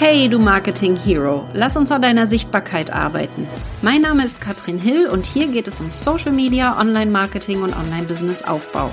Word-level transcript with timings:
Hey, 0.00 0.28
du 0.28 0.38
Marketing 0.38 0.94
Hero, 0.94 1.44
lass 1.54 1.76
uns 1.76 1.90
an 1.90 2.02
deiner 2.02 2.28
Sichtbarkeit 2.28 2.92
arbeiten. 2.92 3.48
Mein 3.82 4.02
Name 4.02 4.24
ist 4.24 4.40
Katrin 4.40 4.78
Hill 4.78 5.08
und 5.08 5.26
hier 5.26 5.48
geht 5.48 5.66
es 5.66 5.80
um 5.80 5.90
Social 5.90 6.30
Media, 6.30 6.78
Online-Marketing 6.80 7.62
und 7.62 7.74
Online-Business-Aufbau. 7.74 8.92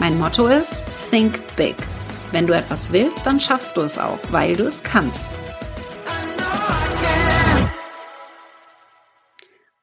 Mein 0.00 0.18
Motto 0.18 0.46
ist 0.46 0.82
Think 1.10 1.42
Big. 1.56 1.76
Wenn 2.32 2.46
du 2.46 2.54
etwas 2.54 2.90
willst, 2.90 3.26
dann 3.26 3.38
schaffst 3.38 3.76
du 3.76 3.82
es 3.82 3.98
auch, 3.98 4.18
weil 4.30 4.56
du 4.56 4.64
es 4.64 4.82
kannst. 4.82 5.30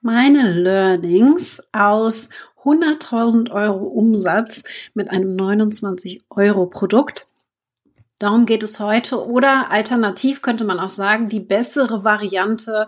Meine 0.02 0.54
Learnings 0.54 1.62
aus 1.72 2.30
100.000 2.64 3.52
Euro 3.52 3.86
Umsatz 3.86 4.64
mit 4.96 5.12
einem 5.12 5.36
29 5.36 6.24
Euro 6.32 6.66
Produkt 6.66 7.28
Darum 8.24 8.46
geht 8.46 8.64
es 8.64 8.80
heute. 8.80 9.28
Oder 9.28 9.70
alternativ 9.70 10.42
könnte 10.42 10.64
man 10.64 10.80
auch 10.80 10.90
sagen, 10.90 11.28
die 11.28 11.42
bessere 11.42 12.06
Variante 12.06 12.88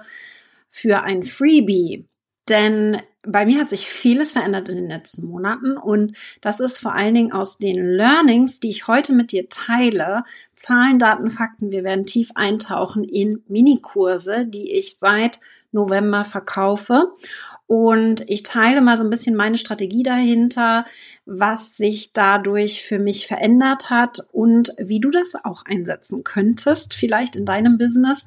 für 0.70 1.04
ein 1.04 1.24
Freebie. 1.24 2.08
Denn 2.48 3.02
bei 3.22 3.46
mir 3.46 3.60
hat 3.60 3.70
sich 3.70 3.86
vieles 3.86 4.32
verändert 4.32 4.70
in 4.70 4.78
den 4.78 4.88
letzten 4.88 5.26
Monaten 5.26 5.76
und 5.76 6.16
das 6.40 6.62
ist 6.62 6.78
vor 6.78 6.94
allen 6.94 7.16
Dingen 7.16 7.34
aus 7.34 7.58
den 7.58 7.76
Learnings, 7.76 8.62
die 8.62 8.70
ich 8.70 8.88
heute 8.88 9.12
mit 9.12 9.34
dir 9.34 9.50
teile. 9.50 10.24
Zahlen, 10.56 11.00
Daten, 11.00 11.30
Fakten. 11.30 11.70
Wir 11.70 11.84
werden 11.84 12.06
tief 12.06 12.30
eintauchen 12.36 13.04
in 13.04 13.44
Minikurse, 13.50 14.46
die 14.48 14.74
ich 14.74 14.96
seit 14.98 15.42
November 15.74 16.24
verkaufe. 16.24 17.12
Und 17.68 18.30
ich 18.30 18.44
teile 18.44 18.82
mal 18.82 18.96
so 18.96 19.04
ein 19.04 19.10
bisschen 19.10 19.36
meine 19.36 19.58
Strategie 19.58 20.04
dahinter, 20.04 20.86
was 21.26 21.78
sich 21.78 22.14
dadurch 22.14 22.84
für 22.84 23.00
mich 23.00 23.26
verändert 23.26 23.90
hat 23.90 24.20
und 24.32 24.72
wie 24.78 25.00
du 25.00 25.10
das 25.10 25.34
auch 25.44 25.66
einsetzen 25.66 26.24
könntest, 26.24 26.94
vielleicht 26.94 27.36
in 27.36 27.46
deinem 27.46 27.78
Business, 27.78 28.26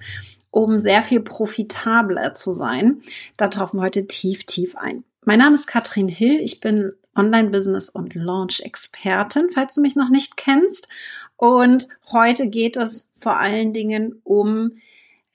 um 0.50 0.80
sehr 0.80 1.02
viel 1.02 1.20
profitabler 1.20 2.34
zu 2.34 2.50
sein. 2.50 3.02
Da 3.36 3.48
tauchen 3.48 3.78
wir 3.78 3.84
heute 3.84 4.06
tief, 4.08 4.44
tief 4.44 4.76
ein. 4.76 5.04
Mein 5.24 5.38
Name 5.38 5.54
ist 5.54 5.66
Katrin 5.66 6.08
Hill. 6.08 6.40
Ich 6.40 6.60
bin 6.60 6.92
Online-Business- 7.14 7.90
und 7.90 8.14
Launch-Expertin, 8.14 9.50
falls 9.52 9.74
du 9.74 9.80
mich 9.80 9.94
noch 9.94 10.08
nicht 10.08 10.36
kennst. 10.36 10.88
Und 11.36 11.86
heute 12.10 12.48
geht 12.48 12.76
es 12.76 13.10
vor 13.14 13.38
allen 13.38 13.72
Dingen 13.72 14.20
um 14.24 14.72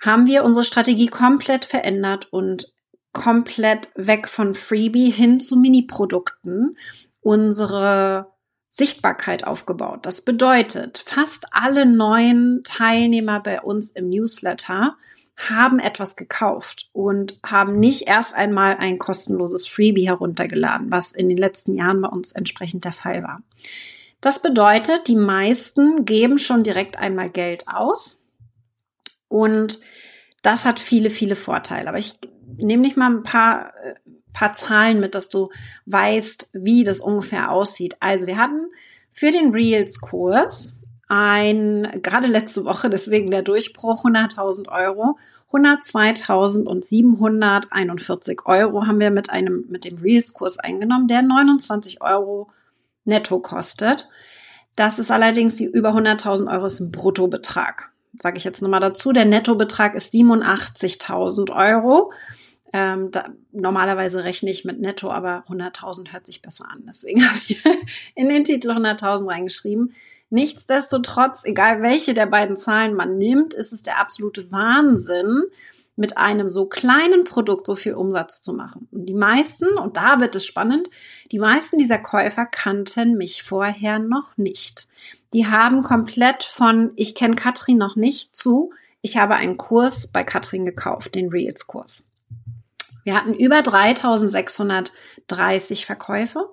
haben 0.00 0.26
wir 0.26 0.44
unsere 0.44 0.64
Strategie 0.64 1.06
komplett 1.06 1.64
verändert 1.64 2.32
und 2.32 2.72
komplett 3.12 3.90
weg 3.94 4.28
von 4.28 4.54
Freebie 4.54 5.10
hin 5.10 5.38
zu 5.40 5.56
Mini-Produkten 5.56 6.76
unsere 7.20 8.32
Sichtbarkeit 8.68 9.46
aufgebaut. 9.46 10.06
Das 10.06 10.22
bedeutet, 10.22 11.02
fast 11.04 11.46
alle 11.52 11.84
neuen 11.84 12.62
Teilnehmer 12.64 13.40
bei 13.40 13.60
uns 13.60 13.90
im 13.90 14.08
Newsletter 14.08 14.96
haben 15.36 15.78
etwas 15.78 16.16
gekauft 16.16 16.88
und 16.92 17.38
haben 17.44 17.78
nicht 17.80 18.08
erst 18.08 18.34
einmal 18.34 18.76
ein 18.78 18.98
kostenloses 18.98 19.66
Freebie 19.66 20.06
heruntergeladen, 20.06 20.90
was 20.90 21.12
in 21.12 21.28
den 21.28 21.38
letzten 21.38 21.74
Jahren 21.74 22.00
bei 22.00 22.08
uns 22.08 22.32
entsprechend 22.32 22.84
der 22.84 22.92
Fall 22.92 23.22
war. 23.22 23.42
Das 24.22 24.40
bedeutet, 24.40 25.08
die 25.08 25.16
meisten 25.16 26.06
geben 26.06 26.38
schon 26.38 26.62
direkt 26.62 26.96
einmal 26.96 27.28
Geld 27.28 27.64
aus 27.66 28.24
und 29.26 29.80
das 30.42 30.64
hat 30.64 30.78
viele, 30.78 31.10
viele 31.10 31.34
Vorteile. 31.34 31.88
Aber 31.88 31.98
ich 31.98 32.14
nehme 32.56 32.82
nicht 32.82 32.96
mal 32.96 33.10
ein 33.10 33.24
paar, 33.24 33.72
äh, 33.84 33.96
paar 34.32 34.52
Zahlen 34.54 35.00
mit, 35.00 35.16
dass 35.16 35.28
du 35.28 35.50
weißt, 35.86 36.50
wie 36.52 36.84
das 36.84 37.00
ungefähr 37.00 37.50
aussieht. 37.50 37.96
Also 37.98 38.28
wir 38.28 38.36
hatten 38.36 38.70
für 39.10 39.32
den 39.32 39.50
Reels-Kurs 39.50 40.78
ein, 41.08 42.00
gerade 42.00 42.28
letzte 42.28 42.64
Woche, 42.64 42.90
deswegen 42.90 43.32
der 43.32 43.42
Durchbruch, 43.42 44.04
100.000 44.04 44.68
Euro, 44.68 45.18
102.741 45.50 48.46
Euro 48.46 48.86
haben 48.86 49.00
wir 49.00 49.10
mit 49.10 49.30
einem, 49.30 49.64
mit 49.68 49.84
dem 49.84 49.98
Reels-Kurs 49.98 50.60
eingenommen, 50.60 51.08
der 51.08 51.22
29 51.22 52.00
Euro 52.00 52.52
netto 53.04 53.40
kostet. 53.40 54.08
Das 54.76 54.98
ist 54.98 55.10
allerdings 55.10 55.54
die 55.56 55.66
über 55.66 55.90
100.000 55.90 56.50
Euro 56.50 56.66
ist 56.66 56.80
ein 56.80 56.90
Bruttobetrag. 56.90 57.90
Sage 58.18 58.38
ich 58.38 58.44
jetzt 58.44 58.62
nochmal 58.62 58.80
dazu. 58.80 59.12
Der 59.12 59.24
Nettobetrag 59.24 59.94
ist 59.94 60.12
87.000 60.12 61.50
Euro. 61.54 62.12
Ähm, 62.72 63.10
da, 63.10 63.28
normalerweise 63.52 64.24
rechne 64.24 64.50
ich 64.50 64.64
mit 64.64 64.80
Netto, 64.80 65.10
aber 65.10 65.44
100.000 65.48 66.12
hört 66.12 66.24
sich 66.24 66.40
besser 66.40 66.66
an. 66.70 66.84
Deswegen 66.88 67.24
habe 67.28 67.38
ich 67.46 67.62
in 68.14 68.28
den 68.28 68.44
Titel 68.44 68.70
100.000 68.70 69.28
reingeschrieben. 69.28 69.94
Nichtsdestotrotz, 70.30 71.44
egal 71.44 71.82
welche 71.82 72.14
der 72.14 72.24
beiden 72.24 72.56
Zahlen 72.56 72.94
man 72.94 73.18
nimmt, 73.18 73.52
ist 73.52 73.72
es 73.72 73.82
der 73.82 73.98
absolute 73.98 74.50
Wahnsinn, 74.50 75.42
mit 75.96 76.16
einem 76.16 76.48
so 76.48 76.66
kleinen 76.66 77.24
Produkt 77.24 77.66
so 77.66 77.74
viel 77.74 77.94
Umsatz 77.94 78.40
zu 78.40 78.52
machen. 78.52 78.88
Und 78.90 79.06
die 79.06 79.14
meisten, 79.14 79.66
und 79.78 79.96
da 79.96 80.20
wird 80.20 80.34
es 80.36 80.46
spannend, 80.46 80.88
die 81.30 81.38
meisten 81.38 81.78
dieser 81.78 81.98
Käufer 81.98 82.46
kannten 82.46 83.16
mich 83.16 83.42
vorher 83.42 83.98
noch 83.98 84.36
nicht. 84.36 84.86
Die 85.32 85.46
haben 85.46 85.82
komplett 85.82 86.42
von 86.42 86.92
ich 86.96 87.14
kenne 87.14 87.36
Katrin 87.36 87.78
noch 87.78 87.96
nicht 87.96 88.34
zu 88.34 88.72
ich 89.02 89.16
habe 89.16 89.34
einen 89.34 89.56
Kurs 89.56 90.06
bei 90.06 90.22
Katrin 90.22 90.64
gekauft, 90.64 91.16
den 91.16 91.28
Reels 91.28 91.66
Kurs. 91.66 92.08
Wir 93.02 93.16
hatten 93.16 93.34
über 93.34 93.60
3630 93.60 95.84
Verkäufe 95.84 96.51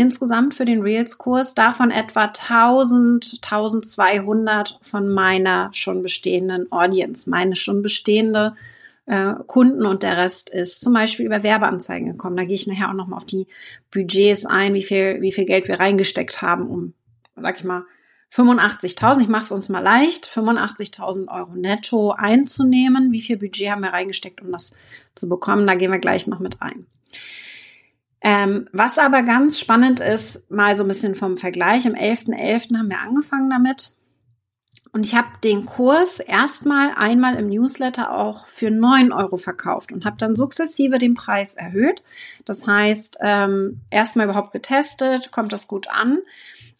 insgesamt 0.00 0.54
für 0.54 0.64
den 0.64 0.80
Reels-Kurs, 0.80 1.54
davon 1.54 1.90
etwa 1.90 2.24
1000, 2.24 3.40
1200 3.44 4.78
von 4.80 5.10
meiner 5.10 5.68
schon 5.74 6.02
bestehenden 6.02 6.72
Audience, 6.72 7.28
meine 7.28 7.54
schon 7.54 7.82
bestehende 7.82 8.54
äh, 9.04 9.34
Kunden 9.46 9.84
und 9.84 10.02
der 10.02 10.16
Rest 10.16 10.48
ist 10.48 10.80
zum 10.80 10.94
Beispiel 10.94 11.26
über 11.26 11.42
Werbeanzeigen 11.42 12.12
gekommen. 12.12 12.38
Da 12.38 12.44
gehe 12.44 12.54
ich 12.54 12.66
nachher 12.66 12.88
auch 12.88 12.94
nochmal 12.94 13.18
auf 13.18 13.26
die 13.26 13.46
Budgets 13.90 14.46
ein, 14.46 14.72
wie 14.72 14.82
viel, 14.82 15.20
wie 15.20 15.32
viel 15.32 15.44
Geld 15.44 15.68
wir 15.68 15.78
reingesteckt 15.78 16.40
haben, 16.40 16.68
um, 16.68 16.94
sag 17.36 17.58
ich 17.58 17.64
mal, 17.64 17.84
85.000, 18.32 19.20
ich 19.20 19.28
mache 19.28 19.42
es 19.42 19.52
uns 19.52 19.68
mal 19.68 19.80
leicht, 19.80 20.26
85.000 20.26 21.28
Euro 21.28 21.56
netto 21.56 22.12
einzunehmen. 22.12 23.12
Wie 23.12 23.20
viel 23.20 23.36
Budget 23.36 23.70
haben 23.70 23.82
wir 23.82 23.92
reingesteckt, 23.92 24.40
um 24.40 24.50
das 24.50 24.72
zu 25.14 25.28
bekommen? 25.28 25.66
Da 25.66 25.74
gehen 25.74 25.90
wir 25.90 25.98
gleich 25.98 26.26
noch 26.26 26.38
mit 26.38 26.62
rein. 26.62 26.86
Ähm, 28.22 28.68
was 28.72 28.98
aber 28.98 29.22
ganz 29.22 29.58
spannend 29.58 30.00
ist, 30.00 30.50
mal 30.50 30.76
so 30.76 30.84
ein 30.84 30.88
bisschen 30.88 31.14
vom 31.14 31.36
Vergleich. 31.38 31.86
Am 31.86 31.94
11.11. 31.94 32.34
.11. 32.34 32.78
haben 32.78 32.90
wir 32.90 33.00
angefangen 33.00 33.48
damit. 33.48 33.94
Und 34.92 35.06
ich 35.06 35.14
habe 35.14 35.28
den 35.44 35.64
Kurs 35.66 36.18
erstmal 36.18 36.92
einmal 36.96 37.36
im 37.36 37.48
Newsletter 37.48 38.12
auch 38.12 38.46
für 38.46 38.70
9 38.70 39.12
Euro 39.12 39.36
verkauft 39.36 39.92
und 39.92 40.04
habe 40.04 40.16
dann 40.18 40.34
sukzessive 40.34 40.98
den 40.98 41.14
Preis 41.14 41.54
erhöht. 41.54 42.02
Das 42.44 42.66
heißt, 42.66 43.18
ähm, 43.20 43.82
erstmal 43.90 44.26
überhaupt 44.26 44.52
getestet, 44.52 45.30
kommt 45.30 45.52
das 45.52 45.68
gut 45.68 45.88
an 45.88 46.18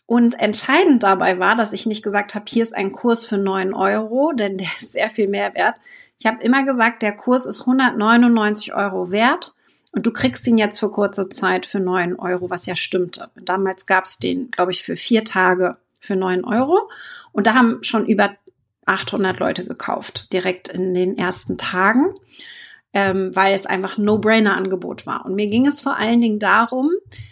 Und 0.06 0.40
entscheidend 0.40 1.04
dabei 1.04 1.38
war, 1.38 1.54
dass 1.54 1.72
ich 1.72 1.86
nicht 1.86 2.02
gesagt 2.02 2.34
habe, 2.34 2.46
hier 2.48 2.64
ist 2.64 2.74
ein 2.74 2.90
Kurs 2.90 3.26
für 3.26 3.38
neun 3.38 3.72
Euro, 3.74 4.32
denn 4.32 4.58
der 4.58 4.68
ist 4.80 4.92
sehr 4.92 5.08
viel 5.08 5.28
mehr 5.28 5.54
wert. 5.54 5.76
Ich 6.18 6.26
habe 6.26 6.42
immer 6.42 6.64
gesagt, 6.64 7.02
der 7.02 7.14
Kurs 7.14 7.46
ist 7.46 7.60
199 7.60 8.74
Euro 8.74 9.12
wert 9.12 9.54
und 9.92 10.06
du 10.06 10.12
kriegst 10.12 10.46
ihn 10.46 10.56
jetzt 10.56 10.78
für 10.78 10.90
kurze 10.90 11.28
Zeit 11.28 11.66
für 11.66 11.80
neun 11.80 12.16
Euro, 12.18 12.50
was 12.50 12.66
ja 12.66 12.76
stimmte. 12.76 13.30
Damals 13.34 13.86
gab 13.86 14.04
es 14.04 14.18
den, 14.18 14.50
glaube 14.50 14.70
ich, 14.70 14.82
für 14.82 14.96
vier 14.96 15.24
Tage 15.24 15.76
für 15.98 16.16
neun 16.16 16.44
Euro. 16.44 16.88
Und 17.32 17.46
da 17.46 17.54
haben 17.54 17.82
schon 17.82 18.06
über 18.06 18.30
800 18.86 19.38
Leute 19.38 19.64
gekauft, 19.64 20.32
direkt 20.32 20.68
in 20.68 20.94
den 20.94 21.16
ersten 21.16 21.58
Tagen, 21.58 22.14
ähm, 22.92 23.34
weil 23.34 23.54
es 23.54 23.66
einfach 23.66 23.98
ein 23.98 24.04
No-Brainer-Angebot 24.04 25.06
war. 25.06 25.24
Und 25.26 25.34
mir 25.34 25.48
ging 25.48 25.66
es 25.66 25.80
vor 25.80 25.96
allen 25.96 26.20
Dingen 26.20 26.38
darum, 26.38 26.90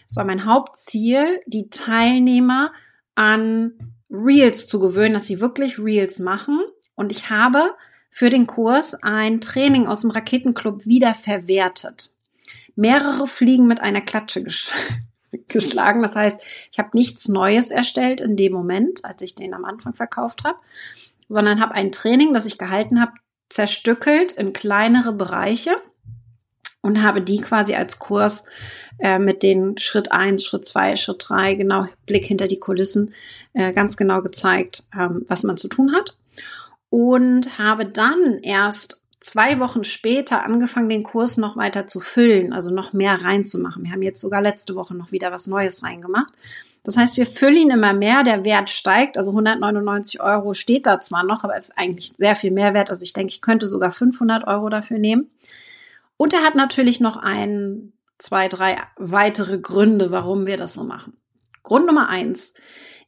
es 0.08 0.16
war 0.16 0.24
mein 0.24 0.44
Hauptziel, 0.44 1.40
die 1.46 1.70
Teilnehmer 1.70 2.72
an 3.14 3.72
Reels 4.10 4.66
zu 4.66 4.78
gewöhnen, 4.78 5.14
dass 5.14 5.26
sie 5.26 5.40
wirklich 5.40 5.78
Reels 5.78 6.18
machen. 6.18 6.60
Und 6.94 7.12
ich 7.12 7.30
habe 7.30 7.74
für 8.10 8.30
den 8.30 8.46
Kurs 8.46 8.94
ein 9.02 9.40
Training 9.40 9.86
aus 9.86 10.00
dem 10.00 10.10
Raketenclub 10.10 10.86
wieder 10.86 11.14
verwertet. 11.14 12.12
Mehrere 12.78 13.26
Fliegen 13.26 13.66
mit 13.66 13.80
einer 13.80 14.00
Klatsche 14.00 14.42
gesch 14.42 14.70
geschlagen. 15.48 16.00
Das 16.02 16.14
heißt, 16.14 16.40
ich 16.70 16.78
habe 16.78 16.90
nichts 16.94 17.28
Neues 17.28 17.70
erstellt 17.70 18.20
in 18.20 18.36
dem 18.36 18.52
Moment, 18.52 19.04
als 19.04 19.20
ich 19.20 19.34
den 19.34 19.52
am 19.52 19.64
Anfang 19.64 19.94
verkauft 19.94 20.44
habe, 20.44 20.58
sondern 21.28 21.60
habe 21.60 21.74
ein 21.74 21.90
Training, 21.90 22.32
das 22.32 22.46
ich 22.46 22.56
gehalten 22.56 23.00
habe, 23.00 23.12
zerstückelt 23.48 24.32
in 24.32 24.52
kleinere 24.52 25.12
Bereiche 25.12 25.76
und 26.80 27.02
habe 27.02 27.20
die 27.20 27.40
quasi 27.40 27.74
als 27.74 27.98
Kurs 27.98 28.46
äh, 28.98 29.18
mit 29.18 29.42
den 29.42 29.76
Schritt 29.78 30.12
eins, 30.12 30.44
Schritt 30.44 30.64
zwei, 30.64 30.96
Schritt 30.96 31.24
drei, 31.28 31.54
genau 31.54 31.86
Blick 32.06 32.24
hinter 32.26 32.46
die 32.46 32.60
Kulissen, 32.60 33.12
äh, 33.54 33.72
ganz 33.72 33.96
genau 33.96 34.22
gezeigt, 34.22 34.84
ähm, 34.96 35.24
was 35.28 35.42
man 35.42 35.56
zu 35.56 35.68
tun 35.68 35.92
hat. 35.94 36.16
Und 36.90 37.58
habe 37.58 37.86
dann 37.86 38.38
erst 38.42 39.02
zwei 39.20 39.58
Wochen 39.58 39.84
später 39.84 40.44
angefangen, 40.44 40.88
den 40.88 41.02
Kurs 41.02 41.36
noch 41.36 41.56
weiter 41.56 41.86
zu 41.86 42.00
füllen, 42.00 42.52
also 42.52 42.72
noch 42.72 42.92
mehr 42.92 43.22
reinzumachen. 43.22 43.84
Wir 43.84 43.92
haben 43.92 44.02
jetzt 44.02 44.20
sogar 44.20 44.40
letzte 44.40 44.74
Woche 44.74 44.94
noch 44.94 45.12
wieder 45.12 45.32
was 45.32 45.46
Neues 45.46 45.82
reingemacht. 45.82 46.32
Das 46.84 46.96
heißt, 46.96 47.16
wir 47.16 47.26
füllen 47.26 47.56
ihn 47.56 47.70
immer 47.70 47.92
mehr, 47.92 48.22
der 48.22 48.44
Wert 48.44 48.70
steigt, 48.70 49.18
also 49.18 49.32
199 49.32 50.22
Euro 50.22 50.54
steht 50.54 50.86
da 50.86 51.00
zwar 51.00 51.24
noch, 51.24 51.44
aber 51.44 51.56
ist 51.56 51.76
eigentlich 51.76 52.12
sehr 52.16 52.34
viel 52.34 52.50
mehr 52.50 52.72
wert. 52.72 52.90
Also 52.90 53.02
ich 53.02 53.12
denke, 53.12 53.32
ich 53.32 53.42
könnte 53.42 53.66
sogar 53.66 53.90
500 53.90 54.46
Euro 54.46 54.68
dafür 54.68 54.98
nehmen. 54.98 55.30
Und 56.16 56.32
er 56.32 56.42
hat 56.42 56.54
natürlich 56.54 57.00
noch 57.00 57.16
ein, 57.16 57.92
zwei, 58.18 58.48
drei 58.48 58.78
weitere 58.96 59.58
Gründe, 59.58 60.10
warum 60.10 60.46
wir 60.46 60.56
das 60.56 60.74
so 60.74 60.84
machen. 60.84 61.16
Grund 61.62 61.86
Nummer 61.86 62.08
eins 62.08 62.54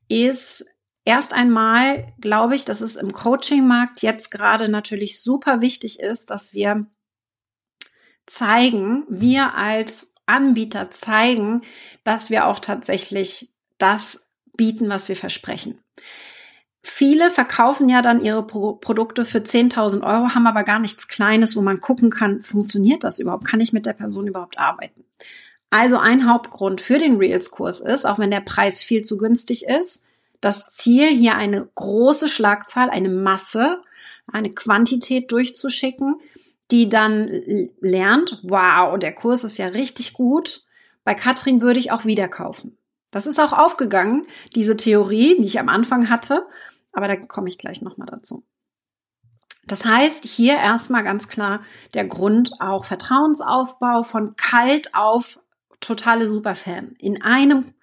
ist 0.09 0.67
erst 1.05 1.32
einmal, 1.32 2.12
glaube 2.20 2.55
ich, 2.55 2.64
dass 2.64 2.81
es 2.81 2.97
im 2.97 3.12
Coaching-Markt 3.12 4.02
jetzt 4.02 4.31
gerade 4.31 4.69
natürlich 4.69 5.23
super 5.23 5.61
wichtig 5.61 6.00
ist, 6.00 6.31
dass 6.31 6.55
wir 6.55 6.87
zeigen, 8.26 9.05
wir 9.08 9.55
als 9.55 10.12
Anbieter 10.26 10.91
zeigen, 10.91 11.62
dass 12.05 12.31
wir 12.31 12.47
auch 12.47 12.58
tatsächlich 12.58 13.52
das 13.79 14.29
bieten, 14.56 14.88
was 14.88 15.08
wir 15.08 15.17
versprechen. 15.17 15.81
Viele 16.82 17.31
verkaufen 17.31 17.88
ja 17.88 18.00
dann 18.00 18.20
ihre 18.20 18.47
Pro 18.47 18.75
Produkte 18.75 19.25
für 19.25 19.38
10.000 19.38 20.02
Euro, 20.02 20.35
haben 20.35 20.47
aber 20.47 20.64
gar 20.64 20.79
nichts 20.79 21.08
Kleines, 21.08 21.55
wo 21.55 21.61
man 21.61 21.81
gucken 21.81 22.11
kann, 22.11 22.41
funktioniert 22.41 23.05
das 23.05 23.19
überhaupt? 23.19 23.47
Kann 23.47 23.61
ich 23.61 23.73
mit 23.73 23.85
der 23.85 23.93
Person 23.93 24.26
überhaupt 24.26 24.58
arbeiten? 24.58 25.05
Also 25.69 25.99
ein 25.99 26.29
Hauptgrund 26.29 26.81
für 26.81 26.99
den 26.99 27.17
Reels-Kurs 27.17 27.81
ist, 27.81 28.06
auch 28.06 28.19
wenn 28.19 28.31
der 28.31 28.41
Preis 28.41 28.82
viel 28.82 29.02
zu 29.02 29.19
günstig 29.19 29.67
ist, 29.67 30.05
das 30.41 30.69
Ziel, 30.69 31.09
hier 31.09 31.37
eine 31.37 31.69
große 31.75 32.29
Schlagzahl, 32.29 32.91
eine 32.91 33.09
Masse, 33.09 33.83
eine 34.27 34.51
Quantität 34.51 35.31
durchzuschicken, 35.33 36.17
die 36.71 36.89
dann 36.89 37.69
lernt, 37.81 38.41
wow, 38.43 38.99
der 38.99 39.15
Kurs 39.15 39.45
ist 39.45 39.59
ja 39.59 39.67
richtig 39.69 40.13
gut. 40.13 40.65
Bei 41.05 41.15
Katrin 41.15 41.61
würde 41.61 41.81
ich 41.81 41.91
auch 41.93 42.05
wieder 42.05 42.29
kaufen. 42.29 42.79
Das 43.11 43.27
ist 43.27 43.41
auch 43.41 43.53
aufgegangen, 43.53 44.27
diese 44.55 44.77
Theorie, 44.77 45.37
die 45.39 45.47
ich 45.47 45.59
am 45.59 45.69
Anfang 45.69 46.09
hatte. 46.09 46.47
Aber 46.93 47.09
da 47.09 47.17
komme 47.17 47.49
ich 47.49 47.59
gleich 47.59 47.83
nochmal 47.83 48.07
dazu. 48.09 48.45
Das 49.67 49.85
heißt, 49.85 50.25
hier 50.25 50.57
erstmal 50.57 51.05
ganz 51.05 51.29
klar 51.29 51.61
der 51.95 52.05
Grund 52.05 52.61
auch 52.61 52.85
Vertrauensaufbau 52.85 54.03
von 54.03 54.35
kalt 54.37 54.95
auf 54.95 55.41
totale 55.81 56.27
Superfan 56.27 56.95
in 56.99 57.23
einem 57.23 57.75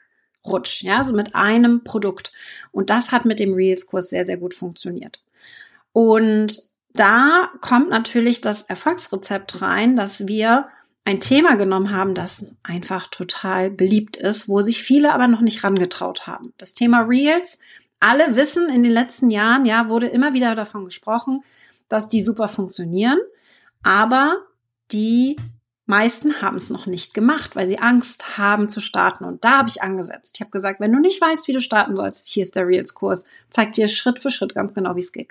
Rutsch, 0.48 0.84
ja, 0.84 1.04
so 1.04 1.14
mit 1.14 1.36
einem 1.36 1.84
Produkt. 1.84 2.32
Und 2.72 2.90
das 2.90 3.12
hat 3.12 3.26
mit 3.26 3.40
dem 3.40 3.54
Reels-Kurs 3.54 4.10
sehr, 4.10 4.26
sehr 4.26 4.38
gut 4.38 4.54
funktioniert. 4.54 5.22
Und 5.94 6.62
da 6.94 7.50
kommt 7.62 7.90
natürlich 7.90 8.42
das 8.42 8.64
Erfolgsrezept 8.64 9.62
rein, 9.62 9.96
dass 9.96 10.28
wir 10.28 10.68
ein 11.06 11.20
Thema 11.20 11.56
genommen 11.56 11.92
haben, 11.92 12.14
das 12.14 12.48
einfach 12.64 13.08
total 13.08 13.70
beliebt 13.70 14.18
ist, 14.18 14.50
wo 14.50 14.62
sich 14.62 14.84
viele 14.84 15.14
aber 15.14 15.28
noch 15.28 15.42
nicht 15.42 15.64
rangetraut 15.64 16.28
haben. 16.28 16.54
Das 16.58 16.74
Thema 16.74 17.02
Reels 17.02 17.60
alle 18.00 18.36
wissen, 18.36 18.70
in 18.70 18.84
den 18.84 18.92
letzten 18.92 19.30
Jahren, 19.30 19.66
ja, 19.66 19.90
wurde 19.90 20.08
immer 20.08 20.34
wieder 20.34 20.54
davon 20.56 20.86
gesprochen, 20.86 21.44
dass 21.90 22.08
die 22.08 22.22
super 22.22 22.48
funktionieren, 22.48 23.20
aber 23.82 24.36
die 24.92 25.38
meisten 25.88 26.42
haben 26.42 26.58
es 26.58 26.70
noch 26.70 26.86
nicht 26.86 27.14
gemacht, 27.14 27.56
weil 27.56 27.68
sie 27.68 27.80
Angst 27.80 28.38
haben 28.38 28.70
zu 28.70 28.80
starten. 28.80 29.26
Und 29.26 29.44
da 29.44 29.60
habe 29.60 29.70
ich 29.70 29.82
angesetzt. 29.82 30.36
Ich 30.36 30.42
habe 30.42 30.52
gesagt, 30.52 30.80
wenn 30.80 30.92
du 30.92 31.00
nicht 31.00 31.20
weißt, 31.20 31.48
wie 31.48 31.54
du 31.54 31.62
starten 31.62 31.96
sollst, 31.96 32.28
hier 32.28 32.44
ist 32.44 32.56
der 32.56 32.68
Reels-Kurs, 32.68 33.26
zeig 33.50 33.74
dir 33.74 33.88
Schritt 33.88 34.20
für 34.20 34.30
Schritt 34.30 34.54
ganz 34.54 34.74
genau, 34.74 34.96
wie 34.96 35.00
es 35.00 35.12
geht. 35.12 35.30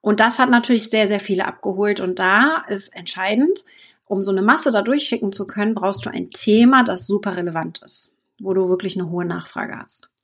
Und 0.00 0.20
das 0.20 0.38
hat 0.38 0.50
natürlich 0.50 0.90
sehr, 0.90 1.08
sehr 1.08 1.20
viele 1.20 1.46
abgeholt. 1.46 2.00
Und 2.00 2.18
da 2.18 2.64
ist 2.68 2.94
entscheidend, 2.94 3.64
um 4.04 4.22
so 4.22 4.30
eine 4.30 4.42
Masse 4.42 4.70
da 4.70 4.82
durchschicken 4.82 5.32
zu 5.32 5.46
können, 5.46 5.74
brauchst 5.74 6.04
du 6.04 6.10
ein 6.10 6.30
Thema, 6.30 6.84
das 6.84 7.06
super 7.06 7.36
relevant 7.36 7.80
ist, 7.82 8.18
wo 8.40 8.52
du 8.52 8.68
wirklich 8.68 8.98
eine 8.98 9.08
hohe 9.08 9.24
Nachfrage 9.24 9.78
hast. 9.78 10.14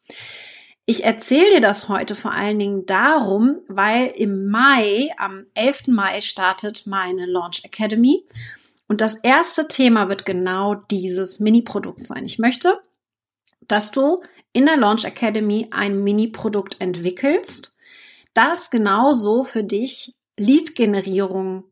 Ich 0.85 1.05
erzähle 1.05 1.56
dir 1.56 1.61
das 1.61 1.89
heute 1.89 2.15
vor 2.15 2.33
allen 2.33 2.59
Dingen 2.59 2.87
darum, 2.87 3.59
weil 3.69 4.06
im 4.17 4.47
Mai, 4.47 5.11
am 5.19 5.45
11. 5.55 5.89
Mai 5.89 6.23
startet 6.23 6.87
meine 6.87 7.27
Launch 7.27 7.62
Academy. 7.65 8.25
Und 8.88 9.02
das 9.02 9.17
erste 9.23 9.69
Thema 9.69 10.08
wird 10.08 10.25
genau 10.25 10.75
dieses 10.75 11.40
Mini-Produkt 11.40 12.06
sein. 12.06 12.25
Ich 12.25 12.38
möchte, 12.38 12.81
dass 13.61 13.90
du 13.90 14.23
in 14.52 14.67
der 14.67 14.79
Launch 14.79 15.05
Academy 15.05 15.69
ein 15.70 16.02
Mini-Produkt 16.02 16.80
entwickelst, 16.80 17.76
das 18.35 18.71
genauso 18.71 19.45
für 19.45 19.62
dich 19.62 20.16
Lead-Generierung 20.38 21.64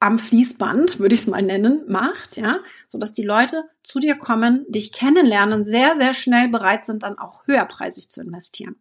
am 0.00 0.18
Fließband, 0.18 1.00
würde 1.00 1.14
ich 1.14 1.22
es 1.22 1.26
mal 1.26 1.42
nennen, 1.42 1.84
macht, 1.88 2.36
ja, 2.36 2.60
so 2.86 2.98
dass 2.98 3.12
die 3.12 3.24
Leute 3.24 3.64
zu 3.82 3.98
dir 3.98 4.16
kommen, 4.16 4.64
dich 4.68 4.92
kennenlernen, 4.92 5.64
sehr, 5.64 5.96
sehr 5.96 6.14
schnell 6.14 6.48
bereit 6.48 6.84
sind, 6.84 7.02
dann 7.02 7.18
auch 7.18 7.46
höherpreisig 7.46 8.10
zu 8.10 8.20
investieren. 8.20 8.76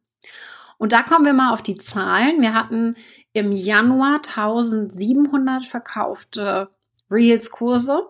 Und 0.77 0.91
da 0.91 1.01
kommen 1.01 1.25
wir 1.25 1.33
mal 1.33 1.53
auf 1.53 1.63
die 1.63 1.77
Zahlen. 1.77 2.39
Wir 2.41 2.53
hatten 2.53 2.95
im 3.33 3.51
Januar 3.51 4.21
1700 4.27 5.65
verkaufte 5.65 6.69
Reels-Kurse. 7.11 8.07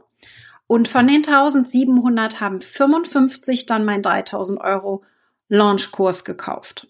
Und 0.67 0.87
von 0.87 1.07
den 1.07 1.25
1700 1.25 2.41
haben 2.41 2.59
55 2.59 3.65
dann 3.65 3.85
mein 3.85 4.01
3000 4.01 4.59
Euro 4.59 5.03
Launch-Kurs 5.49 6.25
gekauft. 6.25 6.87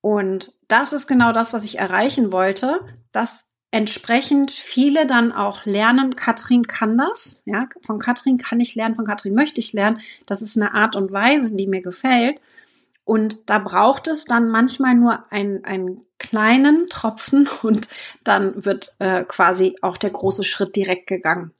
Und 0.00 0.52
das 0.68 0.92
ist 0.92 1.06
genau 1.06 1.32
das, 1.32 1.52
was 1.52 1.64
ich 1.64 1.78
erreichen 1.78 2.32
wollte, 2.32 2.80
dass 3.12 3.46
entsprechend 3.70 4.50
viele 4.50 5.06
dann 5.06 5.32
auch 5.32 5.66
lernen, 5.66 6.16
Katrin 6.16 6.66
kann 6.66 6.96
das, 6.96 7.42
ja, 7.44 7.68
von 7.82 7.98
Katrin 7.98 8.38
kann 8.38 8.60
ich 8.60 8.74
lernen, 8.74 8.94
von 8.94 9.04
Katrin 9.04 9.34
möchte 9.34 9.60
ich 9.60 9.72
lernen. 9.72 10.00
Das 10.24 10.40
ist 10.40 10.56
eine 10.56 10.74
Art 10.74 10.96
und 10.96 11.12
Weise, 11.12 11.56
die 11.56 11.66
mir 11.66 11.82
gefällt. 11.82 12.40
Und 13.06 13.48
da 13.48 13.60
braucht 13.60 14.08
es 14.08 14.24
dann 14.24 14.48
manchmal 14.48 14.96
nur 14.96 15.24
ein, 15.30 15.64
einen 15.64 16.02
kleinen 16.18 16.88
Tropfen 16.88 17.48
und 17.62 17.88
dann 18.24 18.66
wird 18.66 18.94
äh, 18.98 19.24
quasi 19.24 19.76
auch 19.80 19.96
der 19.96 20.10
große 20.10 20.44
Schritt 20.44 20.76
direkt 20.76 21.06
gegangen. 21.06 21.52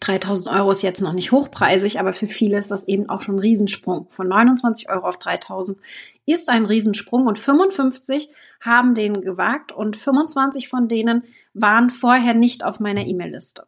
3000 0.00 0.48
Euro 0.48 0.70
ist 0.70 0.82
jetzt 0.82 1.02
noch 1.02 1.12
nicht 1.12 1.32
hochpreisig, 1.32 2.00
aber 2.00 2.14
für 2.14 2.26
viele 2.26 2.56
ist 2.56 2.70
das 2.70 2.88
eben 2.88 3.10
auch 3.10 3.20
schon 3.20 3.36
ein 3.36 3.40
Riesensprung. 3.40 4.06
Von 4.08 4.28
29 4.28 4.88
Euro 4.88 5.06
auf 5.06 5.18
3000 5.18 5.78
ist 6.24 6.48
ein 6.48 6.64
Riesensprung 6.64 7.26
und 7.26 7.38
55 7.38 8.28
haben 8.60 8.94
den 8.94 9.20
gewagt 9.20 9.72
und 9.72 9.96
25 9.96 10.68
von 10.68 10.88
denen 10.88 11.24
waren 11.52 11.90
vorher 11.90 12.32
nicht 12.32 12.64
auf 12.64 12.80
meiner 12.80 13.06
E-Mail-Liste. 13.06 13.66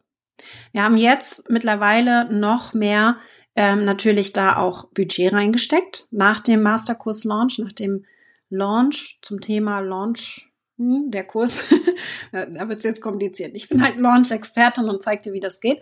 Wir 0.71 0.81
haben 0.81 0.97
jetzt 0.97 1.47
mittlerweile 1.49 2.33
noch 2.33 2.73
mehr 2.73 3.17
ähm, 3.55 3.85
natürlich 3.85 4.33
da 4.33 4.57
auch 4.57 4.85
Budget 4.87 5.33
reingesteckt 5.33 6.07
nach 6.11 6.39
dem 6.39 6.63
Masterkurs-Launch, 6.63 7.59
nach 7.59 7.71
dem 7.71 8.05
Launch 8.49 9.19
zum 9.21 9.41
Thema 9.41 9.79
Launch 9.79 10.51
hm, 10.77 11.11
der 11.11 11.23
Kurs, 11.23 11.63
da 12.31 12.67
wird 12.67 12.79
es 12.79 12.83
jetzt 12.83 13.01
kompliziert. 13.01 13.55
Ich 13.55 13.69
bin 13.69 13.83
halt 13.83 13.97
Launch-Expertin 13.97 14.89
und 14.89 15.03
zeige 15.03 15.23
dir, 15.23 15.33
wie 15.33 15.39
das 15.39 15.59
geht. 15.59 15.81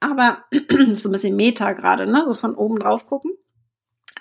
Aber 0.00 0.44
so 0.94 1.08
ein 1.08 1.12
bisschen 1.12 1.36
Meta 1.36 1.72
gerade, 1.72 2.10
ne? 2.10 2.22
so 2.24 2.34
von 2.34 2.54
oben 2.54 2.78
drauf 2.78 3.06
gucken. 3.06 3.32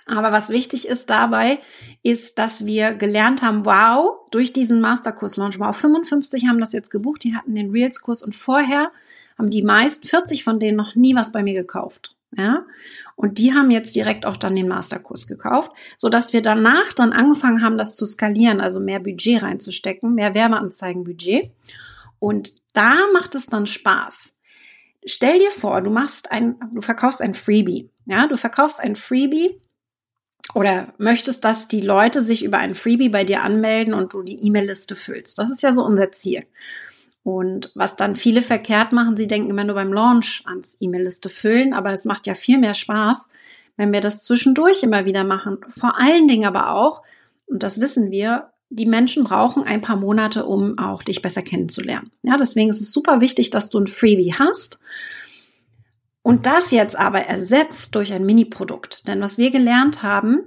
Aber 0.05 0.31
was 0.31 0.49
wichtig 0.49 0.87
ist 0.87 1.09
dabei, 1.09 1.59
ist, 2.01 2.39
dass 2.39 2.65
wir 2.65 2.93
gelernt 2.93 3.43
haben, 3.43 3.63
wow, 3.63 4.25
durch 4.31 4.51
diesen 4.51 4.81
Masterkurs-Launch, 4.81 5.59
wow, 5.59 5.75
55 5.75 6.47
haben 6.47 6.59
das 6.59 6.73
jetzt 6.73 6.89
gebucht, 6.89 7.23
die 7.23 7.35
hatten 7.35 7.53
den 7.53 7.69
Reels-Kurs 7.69 8.23
und 8.23 8.33
vorher 8.33 8.91
haben 9.37 9.51
die 9.51 9.61
meist 9.61 10.07
40 10.07 10.43
von 10.43 10.59
denen 10.59 10.77
noch 10.77 10.95
nie 10.95 11.15
was 11.15 11.31
bei 11.31 11.43
mir 11.43 11.53
gekauft. 11.53 12.15
Ja, 12.37 12.65
und 13.15 13.39
die 13.39 13.53
haben 13.53 13.71
jetzt 13.71 13.95
direkt 13.95 14.25
auch 14.25 14.37
dann 14.37 14.55
den 14.55 14.67
Masterkurs 14.67 15.25
gekauft, 15.25 15.71
so 15.97 16.09
dass 16.09 16.31
wir 16.31 16.43
danach 16.43 16.93
dann 16.93 17.11
angefangen 17.11 17.63
haben, 17.63 17.77
das 17.77 17.95
zu 17.95 18.05
skalieren, 18.05 18.61
also 18.61 18.79
mehr 18.79 18.99
Budget 18.99 19.41
reinzustecken, 19.41 20.13
mehr 20.13 20.35
Werbeanzeigenbudget. 20.35 21.51
Und 22.19 22.51
da 22.73 22.95
macht 23.13 23.33
es 23.33 23.47
dann 23.47 23.65
Spaß. 23.65 24.37
Stell 25.05 25.39
dir 25.39 25.51
vor, 25.51 25.81
du 25.81 25.89
machst 25.89 26.31
ein, 26.31 26.59
du 26.73 26.81
verkaufst 26.81 27.21
ein 27.21 27.33
Freebie. 27.33 27.89
Ja, 28.05 28.27
du 28.27 28.37
verkaufst 28.37 28.79
ein 28.79 28.95
Freebie 28.95 29.59
oder 30.53 30.93
möchtest, 30.97 31.45
dass 31.45 31.67
die 31.67 31.81
Leute 31.81 32.21
sich 32.21 32.43
über 32.43 32.57
ein 32.57 32.75
Freebie 32.75 33.09
bei 33.09 33.23
dir 33.23 33.43
anmelden 33.43 33.93
und 33.93 34.13
du 34.13 34.23
die 34.23 34.45
E-Mail-Liste 34.45 34.95
füllst. 34.95 35.37
Das 35.37 35.49
ist 35.49 35.61
ja 35.61 35.73
so 35.73 35.83
unser 35.83 36.11
Ziel. 36.11 36.45
Und 37.29 37.71
was 37.75 37.95
dann 37.95 38.15
viele 38.15 38.41
verkehrt 38.41 38.91
machen, 38.91 39.15
sie 39.15 39.27
denken 39.27 39.51
immer 39.51 39.63
nur 39.63 39.75
beim 39.75 39.93
Launch 39.93 40.41
ans 40.47 40.77
E-Mail-Liste 40.79 41.29
füllen, 41.29 41.75
aber 41.75 41.93
es 41.93 42.03
macht 42.05 42.25
ja 42.25 42.33
viel 42.33 42.57
mehr 42.57 42.73
Spaß, 42.73 43.29
wenn 43.77 43.93
wir 43.93 44.01
das 44.01 44.23
zwischendurch 44.23 44.81
immer 44.81 45.05
wieder 45.05 45.23
machen. 45.23 45.59
Vor 45.69 45.99
allen 45.99 46.27
Dingen 46.27 46.47
aber 46.47 46.71
auch, 46.71 47.03
und 47.45 47.61
das 47.61 47.79
wissen 47.79 48.09
wir, 48.09 48.49
die 48.71 48.87
Menschen 48.87 49.23
brauchen 49.23 49.63
ein 49.63 49.81
paar 49.81 49.95
Monate, 49.95 50.45
um 50.45 50.79
auch 50.79 51.03
dich 51.03 51.21
besser 51.21 51.43
kennenzulernen. 51.43 52.11
Ja, 52.23 52.35
deswegen 52.35 52.71
ist 52.71 52.81
es 52.81 52.91
super 52.91 53.21
wichtig, 53.21 53.51
dass 53.51 53.69
du 53.69 53.79
ein 53.79 53.87
Freebie 53.87 54.33
hast. 54.33 54.79
Und 56.23 56.47
das 56.47 56.71
jetzt 56.71 56.97
aber 56.97 57.19
ersetzt 57.19 57.93
durch 57.93 58.11
ein 58.11 58.25
Mini-Produkt. 58.25 59.07
Denn 59.07 59.21
was 59.21 59.37
wir 59.37 59.51
gelernt 59.51 60.01
haben, 60.01 60.45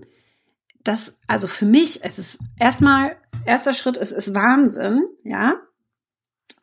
das, 0.82 1.16
also 1.28 1.46
für 1.46 1.64
mich, 1.64 2.02
es 2.02 2.18
ist 2.18 2.38
erstmal, 2.58 3.16
erster 3.46 3.72
Schritt, 3.72 3.96
es 3.96 4.10
ist 4.10 4.34
Wahnsinn, 4.34 5.04
ja. 5.22 5.54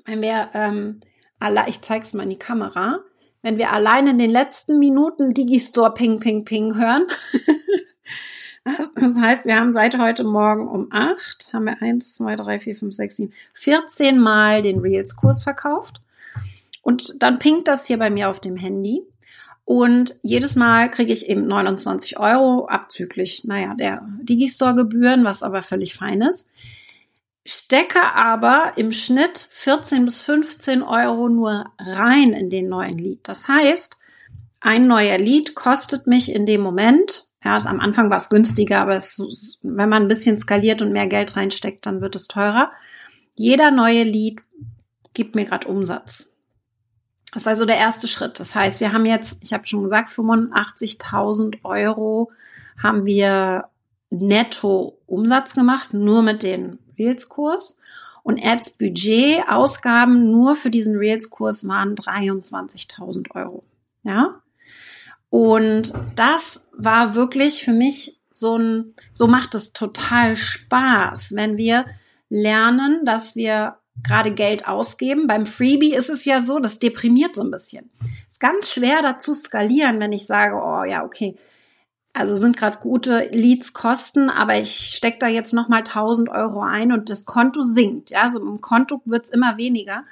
Wenn 0.06 0.22
wir, 0.22 0.50
ähm, 0.54 1.02
alle, 1.40 1.66
ich 1.68 1.82
zeig's 1.82 2.14
mal 2.14 2.24
in 2.24 2.30
die 2.30 2.40
Kamera, 2.40 3.00
wenn 3.42 3.58
wir 3.58 3.72
allein 3.72 4.08
in 4.08 4.18
den 4.18 4.30
letzten 4.30 4.80
Minuten 4.80 5.34
Digistore 5.34 5.94
Ping 5.94 6.20
Ping 6.20 6.44
Ping 6.46 6.76
hören, 6.76 7.06
Das 8.96 9.18
heißt, 9.18 9.46
wir 9.46 9.56
haben 9.56 9.74
seit 9.74 9.98
heute 9.98 10.24
Morgen 10.24 10.68
um 10.68 10.88
acht 10.92 11.50
haben 11.54 11.66
wir 11.66 11.82
eins, 11.82 12.16
zwei, 12.16 12.36
drei, 12.36 12.60
vier, 12.60 12.76
fünf, 12.76 12.94
sechs, 12.94 13.16
sieben, 13.16 13.34
14 13.54 14.20
Mal 14.20 14.62
den 14.62 14.80
Reels-Kurs 14.80 15.44
verkauft. 15.44 16.02
Und 16.82 17.22
dann 17.22 17.40
pinkt 17.40 17.68
das 17.68 17.88
hier 17.88 17.98
bei 17.98 18.10
mir 18.10 18.30
auf 18.30 18.40
dem 18.40 18.58
Handy. 18.58 19.04
Und 19.66 20.16
jedes 20.24 20.56
Mal 20.56 20.90
kriege 20.90 21.14
ich 21.14 21.30
eben 21.30 21.48
29 21.48 22.20
Euro 22.20 22.66
abzüglich, 22.66 23.44
naja, 23.44 23.76
der 23.76 24.08
Digistore-Gebühren, 24.22 25.24
was 25.24 25.44
aber 25.44 25.62
völlig 25.62 25.94
fein 25.94 26.22
ist. 26.22 26.50
Stecke 27.50 28.16
aber 28.16 28.74
im 28.76 28.92
Schnitt 28.92 29.50
14 29.52 30.06
bis 30.06 30.22
15 30.22 30.84
Euro 30.84 31.30
nur 31.30 31.66
rein 31.80 32.34
in 32.34 32.50
den 32.50 32.70
neuen 32.70 32.98
Lied. 32.98 33.22
Das 33.24 33.48
heißt, 33.48 33.98
ein 34.62 34.88
neuer 34.88 35.18
Lied 35.18 35.56
kostet 35.56 36.06
mich 36.08 36.32
in 36.32 36.46
dem 36.46 36.62
Moment 36.62 37.30
ja, 37.44 37.54
also 37.54 37.70
am 37.70 37.80
Anfang 37.80 38.10
war 38.10 38.18
es 38.18 38.30
günstiger, 38.30 38.80
aber 38.80 38.96
es, 38.96 39.58
wenn 39.62 39.90
man 39.90 40.04
ein 40.04 40.08
bisschen 40.08 40.38
skaliert 40.38 40.82
und 40.82 40.92
mehr 40.92 41.08
Geld 41.08 41.36
reinsteckt, 41.36 41.86
dann 41.86 42.02
wird 42.02 42.16
es 42.16 42.28
teurer. 42.28 42.72
Jeder 43.36 43.72
neue 43.72 44.04
Lead 44.04 44.42
gibt 45.14 45.36
mir 45.36 45.46
gerade 45.46 45.68
Umsatz. 45.68 46.36
Das 47.32 47.44
ist 47.44 47.48
also 47.48 47.66
der 47.66 47.78
erste 47.78 48.08
Schritt. 48.08 48.40
Das 48.40 48.56
heißt, 48.56 48.82
wir 48.82 48.92
haben 48.92 49.06
jetzt, 49.06 49.44
ich 49.44 49.54
habe 49.54 49.66
schon 49.66 49.84
gesagt, 49.84 50.10
85.000 50.10 51.64
Euro 51.64 52.32
haben 52.82 53.06
wir 53.06 53.70
netto 54.10 55.00
Umsatz 55.06 55.54
gemacht, 55.54 55.94
nur 55.94 56.24
mit 56.24 56.44
den 56.44 56.80
Reels-Kurs. 57.00 57.80
Und 58.22 58.46
Ads 58.46 58.72
Budget, 58.72 59.48
Ausgaben 59.48 60.30
nur 60.30 60.54
für 60.54 60.70
diesen 60.70 60.96
Reels-Kurs 60.96 61.68
waren 61.68 61.96
23.000 61.96 63.34
Euro. 63.34 63.64
Ja. 64.04 64.42
Und 65.30 65.94
das 66.16 66.62
war 66.74 67.16
wirklich 67.16 67.64
für 67.64 67.72
mich 67.72 68.20
so 68.32 68.58
ein, 68.58 68.94
so 69.12 69.28
macht 69.28 69.56
es 69.56 69.74
total 69.74 70.38
Spaß, 70.38 71.36
wenn 71.36 71.58
wir 71.58 71.86
lernen, 72.30 73.04
dass 73.06 73.36
wir 73.36 73.78
gerade 74.04 74.34
Geld 74.34 74.68
ausgeben. 74.68 75.28
Beim 75.28 75.46
Freebie 75.46 75.94
ist 75.94 76.10
es 76.10 76.26
ja 76.26 76.40
so, 76.40 76.60
das 76.60 76.80
deprimiert 76.80 77.36
so 77.36 77.42
ein 77.42 77.52
bisschen. 77.52 77.90
Ist 78.28 78.40
ganz 78.40 78.72
schwer 78.72 79.02
dazu 79.02 79.34
skalieren, 79.34 80.00
wenn 80.00 80.14
ich 80.14 80.26
sage, 80.26 80.56
oh 80.56 80.84
ja, 80.84 81.04
okay, 81.04 81.36
also 82.20 82.36
sind 82.36 82.58
gerade 82.58 82.80
gute 82.80 83.30
Leads 83.32 83.72
kosten, 83.72 84.30
aber 84.30 84.60
ich 84.60 84.72
stecke 84.72 85.20
da 85.20 85.28
jetzt 85.30 85.54
nochmal 85.54 85.80
1000 85.80 86.28
Euro 86.28 86.60
ein 86.62 86.92
und 86.92 87.10
das 87.10 87.24
Konto 87.24 87.62
sinkt. 87.62 88.10
Ja, 88.10 88.24
also 88.24 88.42
im 88.42 88.60
Konto 88.60 89.02
wird's 89.06 89.30
immer 89.30 89.56
weniger. 89.56 90.04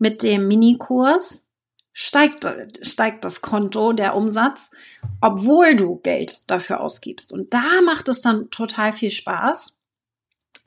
Mit 0.00 0.24
dem 0.24 0.48
Minikurs 0.48 1.48
steigt, 1.92 2.44
steigt 2.82 3.24
das 3.24 3.42
Konto, 3.42 3.92
der 3.92 4.16
Umsatz, 4.16 4.72
obwohl 5.20 5.76
du 5.76 6.00
Geld 6.00 6.42
dafür 6.50 6.80
ausgibst. 6.80 7.32
Und 7.32 7.54
da 7.54 7.80
macht 7.84 8.08
es 8.08 8.20
dann 8.20 8.50
total 8.50 8.92
viel 8.92 9.12
Spaß. 9.12 9.78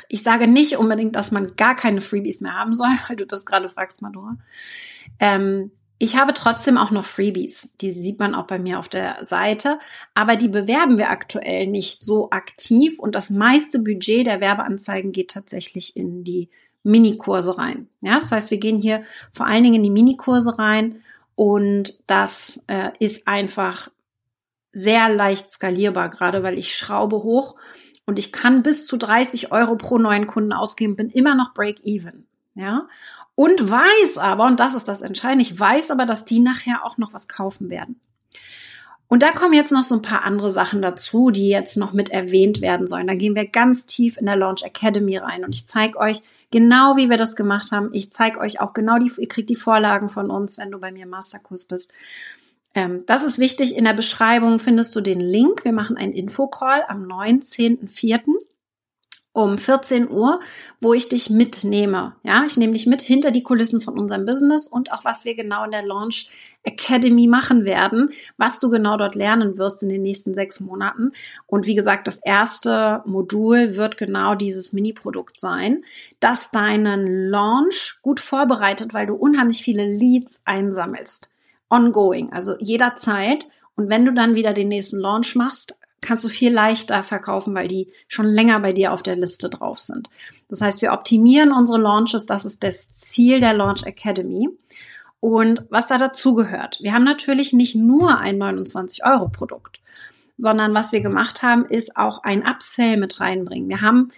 Ich 0.07 0.23
sage 0.23 0.47
nicht 0.47 0.77
unbedingt, 0.77 1.17
dass 1.17 1.31
man 1.31 1.57
gar 1.57 1.75
keine 1.75 1.99
Freebies 1.99 2.39
mehr 2.39 2.53
haben 2.53 2.73
soll, 2.73 2.87
weil 3.09 3.17
du 3.17 3.27
das 3.27 3.45
gerade 3.45 3.69
fragst, 3.69 4.01
Madora. 4.01 4.37
Ähm, 5.19 5.71
ich 6.01 6.15
habe 6.15 6.33
trotzdem 6.33 6.77
auch 6.77 6.91
noch 6.91 7.03
Freebies. 7.03 7.73
Die 7.81 7.91
sieht 7.91 8.19
man 8.19 8.33
auch 8.33 8.47
bei 8.47 8.57
mir 8.57 8.79
auf 8.79 8.87
der 8.87 9.17
Seite. 9.21 9.79
Aber 10.13 10.37
die 10.37 10.47
bewerben 10.47 10.97
wir 10.97 11.09
aktuell 11.09 11.67
nicht 11.67 12.05
so 12.05 12.29
aktiv. 12.31 12.97
Und 12.99 13.15
das 13.15 13.29
meiste 13.29 13.79
Budget 13.79 14.25
der 14.25 14.39
Werbeanzeigen 14.39 15.11
geht 15.11 15.31
tatsächlich 15.31 15.97
in 15.97 16.23
die 16.23 16.49
Minikurse 16.83 17.57
rein. 17.57 17.89
Ja, 18.01 18.17
das 18.17 18.31
heißt, 18.31 18.49
wir 18.49 18.59
gehen 18.59 18.79
hier 18.79 19.03
vor 19.33 19.45
allen 19.45 19.63
Dingen 19.63 19.75
in 19.75 19.83
die 19.83 19.89
Minikurse 19.89 20.57
rein 20.57 21.01
und 21.35 22.01
das 22.07 22.63
äh, 22.67 22.91
ist 22.99 23.27
einfach 23.27 23.89
sehr 24.71 25.13
leicht 25.13 25.51
skalierbar, 25.51 26.09
gerade 26.09 26.43
weil 26.43 26.57
ich 26.57 26.75
schraube 26.75 27.17
hoch 27.17 27.55
und 28.05 28.17
ich 28.17 28.31
kann 28.31 28.63
bis 28.63 28.85
zu 28.85 28.95
30 28.95 29.51
Euro 29.51 29.75
pro 29.75 29.97
neuen 29.97 30.27
Kunden 30.27 30.53
ausgeben, 30.53 30.95
bin 30.95 31.09
immer 31.09 31.35
noch 31.35 31.53
Break-Even. 31.53 32.28
Ja, 32.59 32.89
und 33.35 33.71
weiß 33.71 34.17
aber, 34.17 34.45
und 34.45 34.59
das 34.59 34.73
ist 34.73 34.89
das 34.89 35.01
Entscheidende, 35.01 35.43
ich 35.43 35.57
weiß 35.57 35.91
aber, 35.91 36.05
dass 36.05 36.25
die 36.25 36.41
nachher 36.41 36.83
auch 36.83 36.97
noch 36.97 37.13
was 37.13 37.29
kaufen 37.29 37.69
werden. 37.69 38.01
Und 39.07 39.23
da 39.23 39.31
kommen 39.31 39.53
jetzt 39.53 39.71
noch 39.71 39.83
so 39.83 39.95
ein 39.95 40.01
paar 40.01 40.25
andere 40.25 40.51
Sachen 40.51 40.81
dazu, 40.81 41.31
die 41.31 41.47
jetzt 41.47 41.77
noch 41.77 41.93
mit 41.93 42.09
erwähnt 42.09 42.59
werden 42.59 42.85
sollen. 42.85 43.07
Da 43.07 43.15
gehen 43.15 43.33
wir 43.33 43.47
ganz 43.47 43.85
tief 43.85 44.17
in 44.17 44.25
der 44.25 44.35
Launch 44.35 44.63
Academy 44.63 45.15
rein 45.15 45.45
und 45.45 45.55
ich 45.55 45.67
zeige 45.67 45.97
euch 45.99 46.21
genau, 46.51 46.97
wie 46.97 47.09
wir 47.09 47.15
das 47.15 47.37
gemacht 47.37 47.71
haben. 47.71 47.91
Ich 47.93 48.11
zeige 48.11 48.41
euch 48.41 48.59
auch 48.59 48.73
genau 48.73 48.99
die, 48.99 49.09
ihr 49.17 49.29
kriegt 49.29 49.49
die 49.49 49.55
Vorlagen 49.55 50.09
von 50.09 50.29
uns, 50.29 50.57
wenn 50.57 50.69
du 50.69 50.77
bei 50.77 50.91
mir 50.91 51.03
im 51.03 51.09
Masterkurs 51.09 51.63
bist. 51.63 51.93
Ähm, 52.75 53.03
das 53.05 53.23
ist 53.23 53.39
wichtig. 53.39 53.77
In 53.77 53.85
der 53.85 53.93
Beschreibung 53.93 54.59
findest 54.59 54.97
du 54.97 55.01
den 55.01 55.21
Link. 55.21 55.63
Wir 55.63 55.71
machen 55.71 55.95
einen 55.95 56.13
Infocall 56.13 56.83
am 56.89 57.05
19.04 57.05 58.48
um 59.43 59.57
14 59.57 60.09
Uhr, 60.09 60.39
wo 60.81 60.93
ich 60.93 61.09
dich 61.09 61.29
mitnehme. 61.29 62.15
Ja, 62.23 62.43
ich 62.45 62.57
nehme 62.57 62.73
dich 62.73 62.85
mit 62.85 63.01
hinter 63.01 63.31
die 63.31 63.43
Kulissen 63.43 63.81
von 63.81 63.97
unserem 63.97 64.25
Business 64.25 64.67
und 64.67 64.91
auch 64.91 65.05
was 65.05 65.25
wir 65.25 65.35
genau 65.35 65.63
in 65.63 65.71
der 65.71 65.85
Launch 65.85 66.29
Academy 66.63 67.27
machen 67.27 67.63
werden, 67.63 68.09
was 68.37 68.59
du 68.59 68.69
genau 68.69 68.97
dort 68.97 69.15
lernen 69.15 69.57
wirst 69.57 69.81
in 69.81 69.89
den 69.89 70.01
nächsten 70.01 70.33
sechs 70.33 70.59
Monaten. 70.59 71.11
Und 71.47 71.67
wie 71.67 71.75
gesagt, 71.75 72.07
das 72.07 72.19
erste 72.23 73.01
Modul 73.05 73.77
wird 73.77 73.97
genau 73.97 74.35
dieses 74.35 74.73
Mini-Produkt 74.73 75.39
sein, 75.39 75.79
das 76.19 76.51
deinen 76.51 77.29
Launch 77.29 77.99
gut 78.01 78.19
vorbereitet, 78.19 78.93
weil 78.93 79.05
du 79.05 79.15
unheimlich 79.15 79.63
viele 79.63 79.85
Leads 79.85 80.41
einsammelst. 80.43 81.29
Ongoing, 81.69 82.33
also 82.33 82.55
jederzeit. 82.59 83.47
Und 83.75 83.89
wenn 83.89 84.03
du 84.03 84.13
dann 84.13 84.35
wieder 84.35 84.51
den 84.51 84.67
nächsten 84.67 84.97
Launch 84.97 85.35
machst, 85.35 85.78
kannst 86.01 86.23
du 86.23 86.29
viel 86.29 86.51
leichter 86.53 87.03
verkaufen, 87.03 87.53
weil 87.55 87.67
die 87.67 87.91
schon 88.07 88.25
länger 88.25 88.59
bei 88.59 88.73
dir 88.73 88.93
auf 88.93 89.03
der 89.03 89.15
Liste 89.15 89.49
drauf 89.49 89.79
sind. 89.79 90.09
Das 90.47 90.61
heißt, 90.61 90.81
wir 90.81 90.93
optimieren 90.93 91.51
unsere 91.51 91.79
Launches. 91.79 92.25
Das 92.25 92.45
ist 92.45 92.63
das 92.63 92.91
Ziel 92.91 93.39
der 93.39 93.53
Launch 93.53 93.83
Academy. 93.83 94.49
Und 95.19 95.65
was 95.69 95.87
da 95.87 95.97
dazu 95.97 96.33
gehört. 96.33 96.79
Wir 96.81 96.93
haben 96.93 97.03
natürlich 97.03 97.51
nicht 97.53 97.75
nur 97.75 98.17
ein 98.17 98.37
29 98.37 99.05
Euro 99.05 99.27
Produkt, 99.27 99.81
sondern 100.37 100.73
was 100.73 100.91
wir 100.91 101.01
gemacht 101.01 101.43
haben, 101.43 101.65
ist 101.65 101.97
auch 101.97 102.23
ein 102.23 102.45
Upsell 102.47 102.97
mit 102.97 103.19
reinbringen. 103.19 103.67
Wir 103.67 103.81
haben 103.81 104.09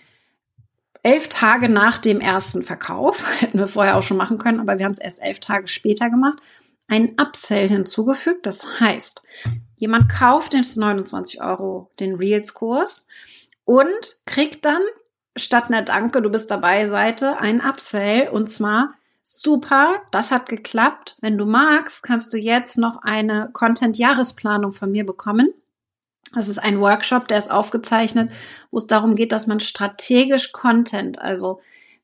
elf 1.03 1.27
Tage 1.27 1.69
nach 1.69 1.97
dem 1.97 2.19
ersten 2.19 2.61
Verkauf, 2.63 3.25
hätten 3.41 3.57
wir 3.57 3.67
vorher 3.67 3.97
auch 3.97 4.03
schon 4.03 4.17
machen 4.17 4.37
können, 4.37 4.59
aber 4.59 4.77
wir 4.77 4.85
haben 4.85 4.91
es 4.91 4.99
erst 4.99 5.21
elf 5.23 5.39
Tage 5.39 5.67
später 5.67 6.09
gemacht, 6.09 6.37
ein 6.87 7.15
Upsell 7.19 7.67
hinzugefügt. 7.67 8.45
Das 8.45 8.79
heißt, 8.79 9.23
jemand 9.81 10.09
kauft 10.09 10.53
den 10.53 10.63
29 10.63 11.41
Euro 11.41 11.89
den 11.99 12.13
Reels-Kurs 12.13 13.07
und 13.65 14.17
kriegt 14.27 14.63
dann 14.63 14.81
statt 15.35 15.65
einer 15.69 15.81
Danke, 15.81 16.21
du 16.21 16.29
bist 16.29 16.51
dabei 16.51 16.85
Seite 16.85 17.39
ein 17.39 17.61
Upsell 17.61 18.29
und 18.29 18.47
zwar 18.47 18.93
super, 19.23 20.03
das 20.11 20.29
hat 20.29 20.47
geklappt. 20.47 21.17
Wenn 21.21 21.35
du 21.35 21.47
magst, 21.47 22.03
kannst 22.03 22.31
du 22.31 22.37
jetzt 22.37 22.77
noch 22.77 23.01
eine 23.01 23.49
Content-Jahresplanung 23.53 24.71
von 24.71 24.91
mir 24.91 25.03
bekommen. 25.03 25.49
Das 26.35 26.47
ist 26.47 26.59
ein 26.59 26.79
Workshop, 26.79 27.27
der 27.27 27.39
ist 27.39 27.49
aufgezeichnet, 27.49 28.31
wo 28.69 28.77
es 28.77 28.85
darum 28.85 29.15
geht, 29.15 29.31
dass 29.31 29.47
man 29.47 29.59
strategisch 29.59 30.51
Content, 30.51 31.17
also 31.17 31.59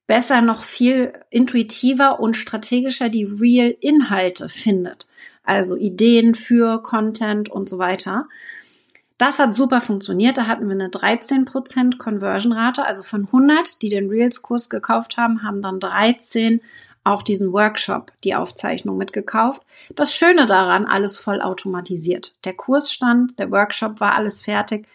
besser 0.07 0.41
noch 0.41 0.63
viel 0.63 1.13
intuitiver 1.29 2.19
und 2.19 2.35
strategischer 2.35 3.09
die 3.09 3.25
Real-Inhalte 3.25 4.49
findet. 4.49 5.07
Also 5.47 5.75
Ideen 5.75 6.35
für 6.35 6.83
Content 6.83 7.49
und 7.49 7.67
so 7.67 7.79
weiter. 7.79 8.27
Das 9.17 9.39
hat 9.39 9.55
super 9.55 9.81
funktioniert. 9.81 10.37
Da 10.37 10.45
hatten 10.45 10.67
wir 10.67 10.75
eine 10.75 10.89
13% 10.89 11.97
Conversion-Rate. 11.97 12.85
Also 12.85 13.01
von 13.01 13.25
100, 13.25 13.81
die 13.81 13.89
den 13.89 14.09
Reels-Kurs 14.09 14.69
gekauft 14.69 15.17
haben, 15.17 15.41
haben 15.41 15.61
dann 15.61 15.79
13 15.79 16.61
auch 17.03 17.23
diesen 17.23 17.53
Workshop, 17.53 18.11
die 18.25 18.35
Aufzeichnung 18.35 18.97
mitgekauft. 18.97 19.61
Das 19.95 20.13
Schöne 20.13 20.45
daran, 20.45 20.85
alles 20.85 21.17
voll 21.17 21.41
automatisiert. 21.41 22.35
Der 22.43 22.53
Kurs 22.53 22.91
stand, 22.91 23.39
der 23.39 23.49
Workshop 23.49 24.01
war 24.01 24.15
alles 24.15 24.41
fertig. 24.41 24.85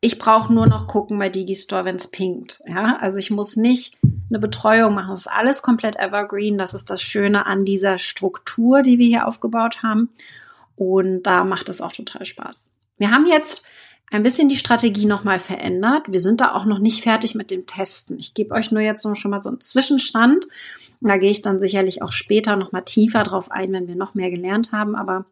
Ich 0.00 0.18
brauche 0.18 0.52
nur 0.52 0.66
noch 0.66 0.86
gucken 0.86 1.18
bei 1.18 1.28
Digistore, 1.28 1.84
wenn 1.84 1.96
es 1.96 2.06
pinkt. 2.06 2.62
Ja, 2.66 2.96
also 3.00 3.18
ich 3.18 3.30
muss 3.30 3.56
nicht 3.56 3.98
eine 4.30 4.38
Betreuung 4.38 4.94
machen. 4.94 5.10
Das 5.10 5.20
ist 5.20 5.26
alles 5.32 5.62
komplett 5.62 5.96
evergreen. 5.96 6.56
Das 6.56 6.74
ist 6.74 6.88
das 6.88 7.02
Schöne 7.02 7.46
an 7.46 7.64
dieser 7.64 7.98
Struktur, 7.98 8.82
die 8.82 8.98
wir 8.98 9.06
hier 9.06 9.26
aufgebaut 9.26 9.82
haben. 9.82 10.10
Und 10.76 11.24
da 11.24 11.44
macht 11.44 11.68
es 11.68 11.80
auch 11.80 11.92
total 11.92 12.24
Spaß. 12.24 12.76
Wir 12.96 13.10
haben 13.10 13.26
jetzt 13.26 13.62
ein 14.10 14.22
bisschen 14.22 14.48
die 14.48 14.56
Strategie 14.56 15.06
nochmal 15.06 15.38
verändert. 15.38 16.12
Wir 16.12 16.20
sind 16.20 16.40
da 16.40 16.52
auch 16.54 16.64
noch 16.64 16.78
nicht 16.78 17.02
fertig 17.02 17.34
mit 17.34 17.50
dem 17.50 17.66
Testen. 17.66 18.18
Ich 18.18 18.34
gebe 18.34 18.54
euch 18.54 18.72
nur 18.72 18.82
jetzt 18.82 19.02
schon 19.02 19.30
mal 19.30 19.42
so 19.42 19.50
einen 19.50 19.60
Zwischenstand. 19.60 20.48
Da 21.00 21.16
gehe 21.16 21.30
ich 21.30 21.42
dann 21.42 21.60
sicherlich 21.60 22.02
auch 22.02 22.12
später 22.12 22.56
nochmal 22.56 22.84
tiefer 22.84 23.22
drauf 23.22 23.50
ein, 23.50 23.72
wenn 23.72 23.88
wir 23.88 23.96
noch 23.96 24.14
mehr 24.14 24.30
gelernt 24.30 24.72
haben. 24.72 24.96
Aber 24.96 25.26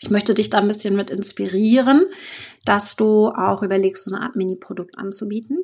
ich 0.00 0.10
möchte 0.10 0.34
dich 0.34 0.50
da 0.50 0.58
ein 0.58 0.68
bisschen 0.68 0.96
mit 0.96 1.10
inspirieren, 1.10 2.04
dass 2.64 2.96
du 2.96 3.28
auch 3.28 3.62
überlegst, 3.62 4.04
so 4.04 4.14
eine 4.14 4.24
Art 4.24 4.36
Mini-Produkt 4.36 4.98
anzubieten. 4.98 5.58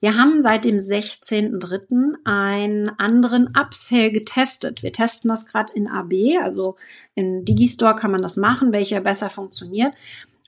Wir 0.00 0.16
haben 0.16 0.40
seit 0.40 0.64
dem 0.64 0.78
16.03. 0.78 2.14
einen 2.24 2.88
anderen 2.98 3.48
Upsell 3.54 4.10
getestet. 4.10 4.82
Wir 4.82 4.92
testen 4.92 5.28
das 5.28 5.44
gerade 5.44 5.74
in 5.74 5.88
AB, 5.88 6.42
also 6.42 6.76
in 7.14 7.44
Digistore 7.44 7.94
kann 7.94 8.10
man 8.10 8.22
das 8.22 8.38
machen, 8.38 8.72
welcher 8.72 9.02
besser 9.02 9.28
funktioniert. 9.28 9.94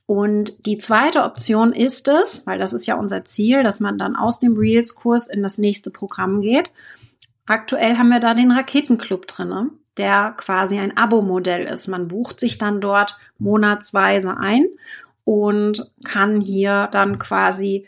Und 0.06 0.66
die 0.66 0.78
zweite 0.78 1.23
Option 1.23 1.73
ist 1.73 2.09
es, 2.09 2.47
weil 2.47 2.59
das 2.59 2.73
ist 2.73 2.87
ja 2.87 2.97
unser 2.97 3.25
Ziel, 3.25 3.62
dass 3.62 3.78
man 3.78 3.99
dann 3.99 4.16
aus 4.16 4.38
dem 4.38 4.56
Reels-Kurs 4.56 5.26
in 5.26 5.42
das 5.42 5.59
nächste 5.59 5.90
Programm 5.90 6.40
geht. 6.40 6.71
Aktuell 7.47 7.99
haben 7.99 8.09
wir 8.09 8.21
da 8.21 8.35
den 8.35 8.52
Raketenclub 8.52 9.26
drinne, 9.26 9.71
der 9.99 10.35
quasi 10.37 10.78
ein 10.78 10.97
Abo-Modell 10.97 11.64
ist. 11.64 11.88
Man 11.88 12.09
bucht 12.09 12.40
sich 12.40 12.56
dann 12.56 12.80
dort 12.80 13.18
monatsweise 13.38 14.37
ein 14.37 14.66
und 15.25 15.92
kann 16.04 16.40
hier 16.40 16.88
dann 16.90 17.18
quasi 17.18 17.87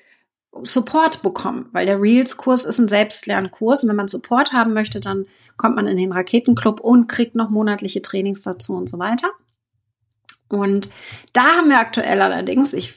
Support 0.62 1.22
bekommen, 1.22 1.68
weil 1.72 1.86
der 1.86 2.00
Reels-Kurs 2.00 2.64
ist 2.64 2.78
ein 2.78 2.88
Selbstlernkurs 2.88 3.82
und 3.82 3.88
wenn 3.88 3.96
man 3.96 4.08
Support 4.08 4.52
haben 4.52 4.72
möchte, 4.72 5.00
dann 5.00 5.26
kommt 5.56 5.76
man 5.76 5.86
in 5.86 5.96
den 5.96 6.12
Raketenclub 6.12 6.80
und 6.80 7.08
kriegt 7.08 7.34
noch 7.34 7.50
monatliche 7.50 8.02
Trainings 8.02 8.42
dazu 8.42 8.74
und 8.74 8.88
so 8.88 8.98
weiter. 8.98 9.30
Und 10.48 10.90
da 11.32 11.42
haben 11.56 11.68
wir 11.68 11.78
aktuell 11.78 12.20
allerdings, 12.20 12.72
ich 12.72 12.94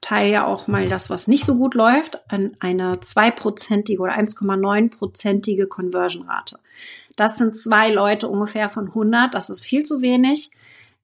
teile 0.00 0.30
ja 0.30 0.46
auch 0.46 0.66
mal 0.66 0.88
das, 0.88 1.10
was 1.10 1.28
nicht 1.28 1.44
so 1.44 1.54
gut 1.56 1.74
läuft, 1.74 2.20
an 2.30 2.52
eine 2.60 3.00
zweiprozentige 3.00 4.02
oder 4.02 4.18
1,9-prozentige 4.18 5.66
Conversion-Rate. 5.66 6.58
Das 7.16 7.38
sind 7.38 7.54
zwei 7.54 7.90
Leute 7.90 8.28
ungefähr 8.28 8.68
von 8.68 8.88
100. 8.88 9.34
Das 9.34 9.50
ist 9.50 9.64
viel 9.64 9.84
zu 9.84 10.00
wenig. 10.00 10.50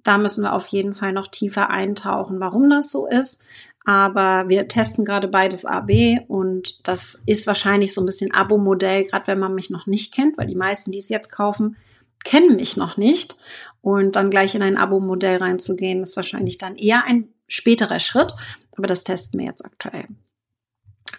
Da 0.03 0.19
müssen 0.19 0.45
wir 0.45 0.53
auf 0.55 0.67
jeden 0.69 0.95
Fall 0.95 1.12
noch 1.12 1.26
tiefer 1.26 1.69
eintauchen, 1.69 2.41
warum 2.41 2.71
das 2.71 2.91
so 2.91 3.07
ist. 3.07 3.43
Aber 3.87 4.49
wir 4.49 4.66
testen 4.66 5.05
gerade 5.05 5.28
beides 5.28 5.64
AB 5.64 6.19
und 6.26 6.87
das 6.88 7.23
ist 7.25 7.47
wahrscheinlich 7.47 7.95
so 7.95 8.02
ein 8.02 8.06
bisschen 8.06 8.34
Abo-Modell, 8.34 9.04
gerade 9.04 9.28
wenn 9.28 9.39
man 9.39 9.54
mich 9.54 9.71
noch 9.71 9.87
nicht 9.87 10.13
kennt, 10.13 10.37
weil 10.37 10.49
die 10.49 10.56
meisten, 10.56 10.91
die 10.91 10.99
es 10.99 11.08
jetzt 11.08 11.30
kaufen, 11.30 11.76
kennen 12.25 12.56
mich 12.56 12.76
noch 12.76 12.97
nicht. 12.97 13.37
Und 13.82 14.17
dann 14.17 14.30
gleich 14.30 14.56
in 14.56 14.63
ein 14.63 14.76
Abo-Modell 14.76 15.37
reinzugehen, 15.37 16.02
ist 16.02 16.17
wahrscheinlich 16.17 16.58
dann 16.58 16.75
eher 16.75 17.04
ein 17.04 17.28
späterer 17.47 18.00
Schritt. 18.00 18.34
Aber 18.76 18.89
das 18.89 19.04
testen 19.04 19.39
wir 19.39 19.47
jetzt 19.47 19.65
aktuell. 19.65 20.06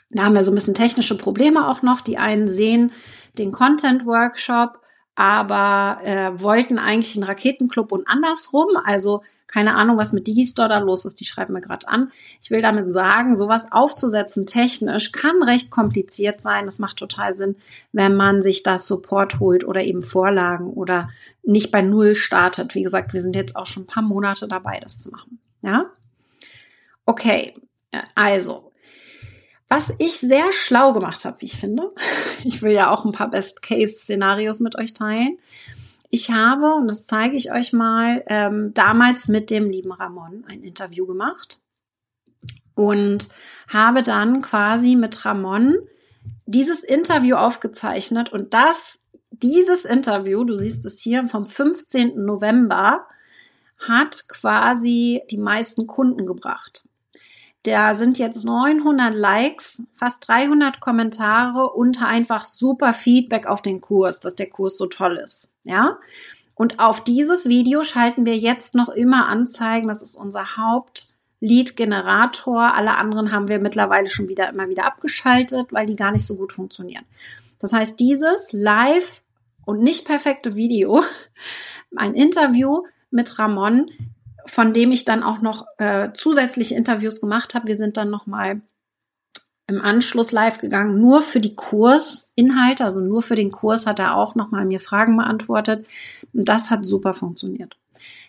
Da 0.10 0.24
haben 0.26 0.36
wir 0.36 0.44
so 0.44 0.52
ein 0.52 0.56
bisschen 0.56 0.74
technische 0.74 1.16
Probleme 1.16 1.70
auch 1.70 1.84
noch. 1.84 2.02
Die 2.02 2.18
einen 2.18 2.50
sehen 2.50 2.92
den 3.38 3.54
Content-Workshop, 3.54 4.82
aber 5.16 6.00
äh, 6.04 6.42
wollten 6.42 6.80
eigentlich 6.80 7.16
einen 7.16 7.24
Raketenclub 7.24 7.94
und 7.94 8.10
andersrum. 8.10 8.68
Also 8.84 9.22
keine 9.58 9.76
Ahnung, 9.76 9.98
was 9.98 10.14
mit 10.14 10.28
Digistore 10.28 10.70
da 10.70 10.78
los 10.78 11.04
ist, 11.04 11.20
die 11.20 11.26
schreiben 11.26 11.54
mir 11.54 11.62
gerade 11.62 11.88
an. 11.88 12.12
Ich 12.44 12.52
will 12.52 12.62
damit 12.62 12.94
sagen, 12.94 13.36
sowas 13.36 13.72
aufzusetzen 13.72 14.46
technisch 14.46 15.12
kann 15.12 15.42
recht 15.42 15.72
kompliziert 15.72 16.42
sein. 16.42 16.66
Das 16.66 16.78
macht 16.78 16.98
total 16.98 17.36
Sinn, 17.36 17.56
wenn 17.92 18.16
man 18.16 18.44
sich 18.44 18.62
das 18.62 18.86
Support 18.86 19.40
holt 19.40 19.64
oder 19.64 19.82
eben 19.82 20.04
Vorlagen 20.04 20.70
oder 20.70 21.10
nicht 21.42 21.72
bei 21.72 21.82
Null 21.82 22.14
startet. 22.14 22.76
Wie 22.76 22.84
gesagt, 22.84 23.16
wir 23.16 23.22
sind 23.24 23.36
jetzt 23.36 23.56
auch 23.56 23.66
schon 23.66 23.84
ein 23.84 23.88
paar 23.88 24.04
Monate 24.04 24.48
dabei, 24.48 24.80
das 24.80 25.00
zu 25.00 25.10
machen. 25.10 25.40
Ja? 25.64 25.88
Okay, 27.08 27.56
also, 28.14 28.72
was 29.68 29.92
ich 29.98 30.20
sehr 30.20 30.52
schlau 30.52 30.94
gemacht 30.94 31.26
habe, 31.26 31.42
wie 31.42 31.46
ich 31.46 31.58
finde, 31.58 31.96
ich 32.44 32.62
will 32.62 32.74
ja 32.74 32.92
auch 32.92 33.06
ein 33.06 33.12
paar 33.12 33.32
Best-Case-Szenarios 33.32 34.60
mit 34.60 34.78
euch 34.78 34.94
teilen, 34.94 35.40
ich 36.10 36.32
habe, 36.32 36.76
und 36.76 36.88
das 36.88 37.06
zeige 37.06 37.36
ich 37.36 37.52
euch 37.52 37.74
mal, 37.74 38.24
ähm, 38.28 38.74
damals 38.74 39.28
mit 39.28 39.50
dem 39.50 39.70
lieben 39.70 39.92
Ramon 39.92 40.46
ein 40.48 40.64
Interview 40.64 41.06
gemacht 41.06 41.60
und 42.76 43.30
habe 43.70 44.04
dann 44.04 44.42
quasi 44.42 44.96
mit 44.96 45.26
Ramon 45.26 45.78
dieses 46.46 46.84
Interview 46.84 47.36
aufgezeichnet 47.36 48.32
und 48.32 48.54
das, 48.54 49.02
dieses 49.32 49.84
Interview, 49.84 50.44
du 50.44 50.56
siehst 50.56 50.86
es 50.86 51.02
hier 51.02 51.28
vom 51.28 51.46
15. 51.46 52.24
November, 52.24 53.06
hat 53.78 54.28
quasi 54.28 55.22
die 55.30 55.38
meisten 55.38 55.88
Kunden 55.88 56.26
gebracht. 56.26 56.87
Da 57.64 57.94
sind 57.94 58.18
jetzt 58.18 58.46
900 58.46 59.14
Likes, 59.14 59.84
fast 59.94 60.28
300 60.28 60.80
Kommentare 60.80 61.70
und 61.72 62.02
einfach 62.02 62.46
super 62.46 62.94
Feedback 62.94 63.46
auf 63.46 63.62
den 63.62 63.82
Kurs, 63.82 64.20
dass 64.20 64.36
der 64.36 64.50
Kurs 64.50 64.78
so 64.78 64.86
toll 64.86 65.20
ist. 65.24 65.54
Ja. 65.64 65.98
Und 66.56 66.80
auf 66.80 67.04
dieses 67.04 67.48
Video 67.48 67.84
schalten 67.84 68.26
wir 68.26 68.38
jetzt 68.38 68.74
noch 68.74 68.90
immer 68.90 69.28
Anzeigen. 69.28 69.90
Das 69.90 70.02
ist 70.02 70.16
unser 70.16 70.58
Haupt-Lead-Generator. 70.58 72.74
Alle 72.74 72.96
anderen 72.96 73.32
haben 73.32 73.48
wir 73.48 73.60
mittlerweile 73.60 74.08
schon 74.08 74.28
wieder 74.28 74.50
immer 74.50 74.70
wieder 74.70 74.86
abgeschaltet, 74.86 75.68
weil 75.72 75.86
die 75.86 75.96
gar 75.96 76.12
nicht 76.12 76.26
so 76.26 76.36
gut 76.36 76.54
funktionieren. 76.54 77.06
Das 77.60 77.74
heißt, 77.74 78.00
dieses 78.00 78.54
live 78.54 79.24
und 79.66 79.84
nicht 79.84 80.06
perfekte 80.06 80.56
Video, 80.56 81.04
ein 81.96 82.14
Interview 82.14 82.84
mit 83.12 83.38
Ramon, 83.38 83.92
von 84.48 84.74
dem 84.74 84.92
ich 84.92 85.06
dann 85.06 85.24
auch 85.24 85.42
noch 85.42 85.66
äh, 85.78 86.12
zusätzliche 86.14 86.76
Interviews 86.76 87.22
gemacht 87.22 87.54
habe. 87.54 87.68
Wir 87.68 87.76
sind 87.76 87.98
dann 87.98 88.10
noch 88.10 88.28
mal 88.28 88.62
im 89.68 89.82
Anschluss 89.82 90.32
live 90.32 90.60
gegangen, 90.60 91.00
nur 91.00 91.22
für 91.22 91.42
die 91.42 91.56
Kursinhalte, 91.56 92.86
also 92.86 93.02
nur 93.02 93.22
für 93.22 93.36
den 93.36 93.52
Kurs 93.52 93.86
hat 93.86 94.00
er 94.00 94.16
auch 94.16 94.34
noch 94.34 94.50
mal 94.50 94.66
mir 94.66 94.80
Fragen 94.80 95.18
beantwortet 95.18 95.86
und 96.34 96.48
das 96.48 96.70
hat 96.70 96.86
super 96.86 97.14
funktioniert. 97.14 97.78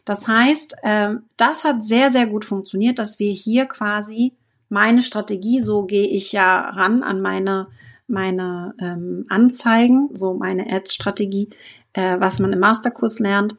Das 0.04 0.26
heißt, 0.26 0.76
äh, 0.83 1.14
das 1.37 1.64
hat 1.64 1.85
sehr 1.85 2.11
sehr 2.11 2.26
gut 2.26 2.44
funktioniert, 2.44 2.98
dass 2.98 3.20
wir 3.20 3.31
hier 3.31 3.66
quasi 3.66 4.33
meine 4.68 5.00
Strategie, 5.00 5.61
so 5.61 5.85
gehe 5.85 6.09
ich 6.09 6.33
ja 6.33 6.70
ran 6.70 7.02
an 7.02 7.20
meine 7.20 7.68
meine 8.09 8.74
ähm, 8.81 9.26
Anzeigen, 9.28 10.09
so 10.14 10.35
meine 10.35 10.72
Ads-Strategie, 10.72 11.50
äh, 11.92 12.18
was 12.18 12.38
man 12.38 12.52
im 12.52 12.59
Masterkurs 12.59 13.20
lernt, 13.20 13.57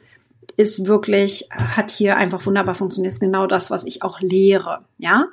ist 0.60 0.88
wirklich, 0.88 1.48
hat 1.52 1.90
hier 1.90 2.18
einfach 2.18 2.46
wunderbar 2.46 2.76
funktioniert. 2.76 3.14
Ist 3.14 3.22
genau 3.22 3.48
das, 3.48 3.72
was 3.72 3.86
ich 3.86 4.04
auch 4.04 4.20
lehre. 4.20 4.84
Ja, 4.98 5.28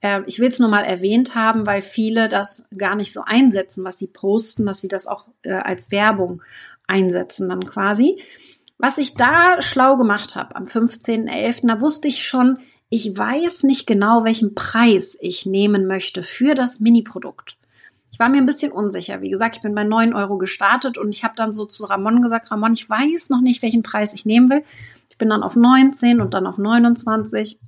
äh, 0.00 0.22
ich 0.26 0.40
will 0.40 0.48
es 0.48 0.58
nur 0.58 0.68
mal 0.68 0.82
erwähnt 0.82 1.36
haben, 1.36 1.66
weil 1.66 1.82
viele 1.82 2.28
das 2.28 2.66
gar 2.76 2.96
nicht 2.96 3.12
so 3.12 3.22
einsetzen, 3.24 3.84
was 3.84 3.98
sie 3.98 4.08
posten, 4.08 4.66
dass 4.66 4.80
sie 4.80 4.88
das 4.88 5.06
auch 5.06 5.28
äh, 5.42 5.52
als 5.52 5.92
Werbung 5.92 6.42
einsetzen 6.88 7.48
dann 7.48 7.64
quasi. 7.64 8.20
Was 8.76 8.98
ich 8.98 9.14
da 9.14 9.62
schlau 9.62 9.96
gemacht 9.96 10.34
habe 10.34 10.56
am 10.56 10.64
15.11., 10.64 11.68
da 11.68 11.80
wusste 11.80 12.08
ich 12.08 12.26
schon, 12.26 12.58
ich 12.88 13.16
weiß 13.16 13.62
nicht 13.62 13.86
genau, 13.86 14.24
welchen 14.24 14.56
Preis 14.56 15.16
ich 15.20 15.46
nehmen 15.46 15.86
möchte 15.86 16.24
für 16.24 16.56
das 16.56 16.80
Mini-Produkt. 16.80 17.56
War 18.22 18.28
mir 18.28 18.38
ein 18.38 18.46
bisschen 18.46 18.70
unsicher. 18.70 19.20
Wie 19.20 19.30
gesagt, 19.30 19.56
ich 19.56 19.62
bin 19.62 19.74
bei 19.74 19.82
9 19.82 20.14
Euro 20.14 20.38
gestartet 20.38 20.96
und 20.96 21.12
ich 21.12 21.24
habe 21.24 21.34
dann 21.34 21.52
so 21.52 21.64
zu 21.64 21.82
Ramon 21.82 22.22
gesagt, 22.22 22.52
Ramon, 22.52 22.72
ich 22.72 22.88
weiß 22.88 23.30
noch 23.30 23.40
nicht, 23.40 23.62
welchen 23.62 23.82
Preis 23.82 24.14
ich 24.14 24.24
nehmen 24.24 24.48
will. 24.48 24.62
Ich 25.10 25.18
bin 25.18 25.28
dann 25.28 25.42
auf 25.42 25.56
19 25.56 26.20
und 26.20 26.32
dann 26.32 26.46
auf 26.46 26.56
29 26.56 27.58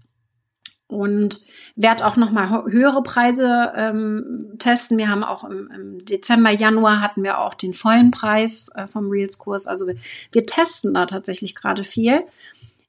und 0.87 1.41
werde 1.75 2.07
auch 2.07 2.15
noch 2.15 2.31
mal 2.31 2.67
höhere 2.71 3.03
Preise 3.03 3.73
ähm, 3.75 4.55
testen. 4.61 4.97
Wir 4.97 5.09
haben 5.09 5.25
auch 5.25 5.43
im, 5.43 5.69
im, 5.75 6.05
Dezember, 6.05 6.51
Januar 6.51 7.01
hatten 7.01 7.25
wir 7.25 7.41
auch 7.41 7.55
den 7.55 7.75
vollen 7.75 8.13
Preis 8.13 8.71
äh, 8.77 8.87
vom 8.87 9.11
Reels-Kurs. 9.11 9.67
Also 9.67 9.89
wir, 9.89 9.97
wir 10.31 10.47
testen 10.47 10.95
da 10.95 11.07
tatsächlich 11.07 11.57
gerade 11.57 11.83
viel. 11.83 12.23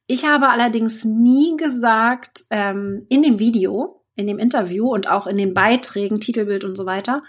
Ich 0.05 0.23
habe 0.23 0.49
allerdings 0.49 1.03
nie 1.03 1.57
gesagt, 1.57 2.45
ähm, 2.51 3.07
in 3.09 3.23
dem 3.23 3.39
Video, 3.39 4.03
in 4.15 4.27
dem 4.27 4.37
Interview 4.37 4.93
und 4.93 5.09
auch 5.09 5.25
in 5.25 5.37
den 5.37 5.55
Beiträgen, 5.55 6.19
Titelbild 6.19 6.63
und 6.63 6.75
so 6.75 6.85
weiter, 6.85 7.23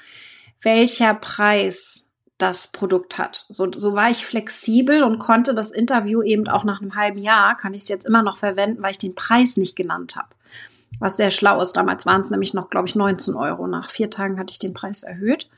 welcher 0.67 1.15
Preis 1.15 2.13
das 2.39 2.67
Produkt 2.67 3.19
hat. 3.19 3.47
So, 3.49 3.71
so 3.75 3.95
war 3.95 4.11
ich 4.11 4.27
flexibel 4.27 5.05
und 5.05 5.21
konnte 5.21 5.55
das 5.55 5.71
Interview 5.71 6.23
eben 6.23 6.49
auch 6.49 6.65
nach 6.65 6.83
einem 6.83 6.97
halben 6.97 7.19
Jahr, 7.19 7.57
kann 7.57 7.73
ich 7.73 7.83
es 7.83 7.89
jetzt 7.89 8.05
immer 8.05 8.23
noch 8.23 8.37
verwenden, 8.37 8.83
weil 8.83 8.91
ich 8.91 8.99
den 8.99 9.15
Preis 9.15 9.57
nicht 9.57 9.77
genannt 9.77 10.17
habe. 10.17 10.29
Was 10.99 11.17
sehr 11.17 11.31
schlau 11.31 11.61
ist. 11.63 11.75
Damals 11.75 12.05
waren 12.05 12.21
es 12.21 12.31
nämlich 12.31 12.53
noch, 12.53 12.69
glaube 12.69 12.89
ich, 12.89 12.97
19 12.97 13.35
Euro. 13.35 13.67
Nach 13.69 13.91
vier 13.91 14.11
Tagen 14.11 14.39
hatte 14.39 14.51
ich 14.51 14.59
den 14.59 14.75
Preis 14.75 15.05
erhöht. 15.05 15.49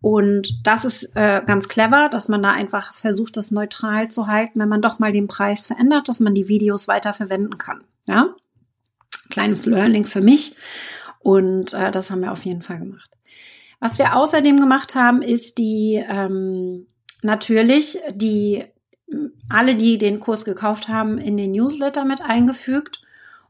Und 0.00 0.66
das 0.66 0.84
ist 0.84 1.16
äh, 1.16 1.42
ganz 1.44 1.68
clever, 1.68 2.08
dass 2.08 2.28
man 2.28 2.42
da 2.42 2.50
einfach 2.52 2.92
versucht, 2.92 3.36
das 3.36 3.50
neutral 3.50 4.08
zu 4.08 4.28
halten, 4.28 4.60
wenn 4.60 4.68
man 4.68 4.82
doch 4.82 4.98
mal 4.98 5.12
den 5.12 5.26
Preis 5.26 5.66
verändert, 5.66 6.08
dass 6.08 6.20
man 6.20 6.34
die 6.34 6.48
Videos 6.48 6.86
weiter 6.86 7.12
verwenden 7.12 7.58
kann. 7.58 7.82
Ja, 8.06 8.34
kleines 9.30 9.66
Learning 9.66 10.04
für 10.04 10.20
mich. 10.20 10.54
Und 11.18 11.72
äh, 11.72 11.90
das 11.90 12.10
haben 12.10 12.20
wir 12.20 12.32
auf 12.32 12.44
jeden 12.44 12.62
Fall 12.62 12.78
gemacht. 12.78 13.13
Was 13.80 13.98
wir 13.98 14.16
außerdem 14.16 14.60
gemacht 14.60 14.94
haben, 14.94 15.22
ist 15.22 15.58
die 15.58 16.02
ähm, 16.08 16.86
natürlich 17.22 17.98
die 18.12 18.64
alle, 19.48 19.74
die 19.74 19.98
den 19.98 20.20
Kurs 20.20 20.44
gekauft 20.44 20.88
haben, 20.88 21.18
in 21.18 21.36
den 21.36 21.52
Newsletter 21.52 22.04
mit 22.04 22.22
eingefügt 22.22 23.02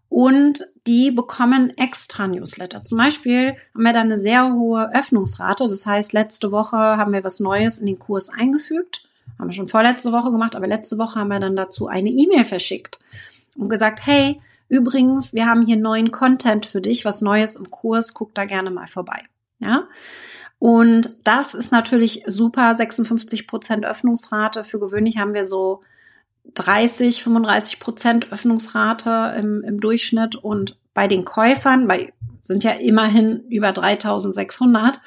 und 0.08 0.64
die 0.86 1.10
bekommen 1.10 1.76
extra 1.76 2.26
Newsletter. 2.26 2.82
Zum 2.82 2.98
Beispiel 2.98 3.56
haben 3.74 3.82
wir 3.82 3.92
da 3.92 4.00
eine 4.00 4.18
sehr 4.18 4.52
hohe 4.54 4.94
Öffnungsrate. 4.94 5.66
Das 5.68 5.86
heißt, 5.86 6.12
letzte 6.12 6.52
Woche 6.52 6.76
haben 6.76 7.12
wir 7.12 7.24
was 7.24 7.40
Neues 7.40 7.78
in 7.78 7.86
den 7.86 7.98
Kurs 7.98 8.28
eingefügt. 8.28 9.08
Haben 9.38 9.48
wir 9.48 9.54
schon 9.54 9.68
vorletzte 9.68 10.12
Woche 10.12 10.30
gemacht, 10.30 10.54
aber 10.54 10.66
letzte 10.66 10.98
Woche 10.98 11.18
haben 11.18 11.28
wir 11.28 11.40
dann 11.40 11.56
dazu 11.56 11.88
eine 11.88 12.10
E-Mail 12.10 12.44
verschickt 12.44 12.98
und 13.56 13.68
gesagt, 13.68 14.06
hey, 14.06 14.40
übrigens, 14.68 15.34
wir 15.34 15.46
haben 15.46 15.66
hier 15.66 15.76
neuen 15.76 16.10
Content 16.12 16.66
für 16.66 16.80
dich, 16.80 17.04
was 17.04 17.20
Neues 17.20 17.56
im 17.56 17.70
Kurs, 17.70 18.14
guck 18.14 18.34
da 18.34 18.44
gerne 18.44 18.70
mal 18.70 18.86
vorbei. 18.86 19.22
Ja. 19.64 19.88
Und 20.58 21.26
das 21.26 21.54
ist 21.54 21.72
natürlich 21.72 22.22
super, 22.26 22.74
56 22.74 23.46
Prozent 23.46 23.84
Öffnungsrate. 23.84 24.64
Für 24.64 24.78
gewöhnlich 24.78 25.18
haben 25.18 25.34
wir 25.34 25.44
so 25.44 25.82
30, 26.54 27.22
35 27.22 27.80
Prozent 27.80 28.32
Öffnungsrate 28.32 29.34
im, 29.38 29.62
im 29.62 29.80
Durchschnitt 29.80 30.36
und 30.36 30.78
bei 30.92 31.08
den 31.08 31.24
Käufern, 31.24 31.88
bei 31.88 32.12
sind 32.42 32.62
ja 32.62 32.72
immerhin 32.72 33.40
über 33.48 33.72
3600, 33.72 35.00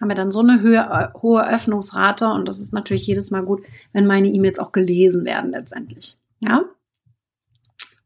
haben 0.00 0.08
wir 0.08 0.14
dann 0.14 0.30
so 0.30 0.40
eine 0.40 0.60
Höhe, 0.60 0.78
äh, 0.78 1.18
hohe 1.20 1.46
Öffnungsrate 1.48 2.28
und 2.28 2.48
das 2.48 2.60
ist 2.60 2.72
natürlich 2.72 3.06
jedes 3.06 3.30
Mal 3.30 3.42
gut, 3.42 3.62
wenn 3.92 4.06
meine 4.06 4.28
E-Mails 4.28 4.58
auch 4.58 4.72
gelesen 4.72 5.24
werden 5.24 5.50
letztendlich. 5.50 6.16
Ja? 6.40 6.64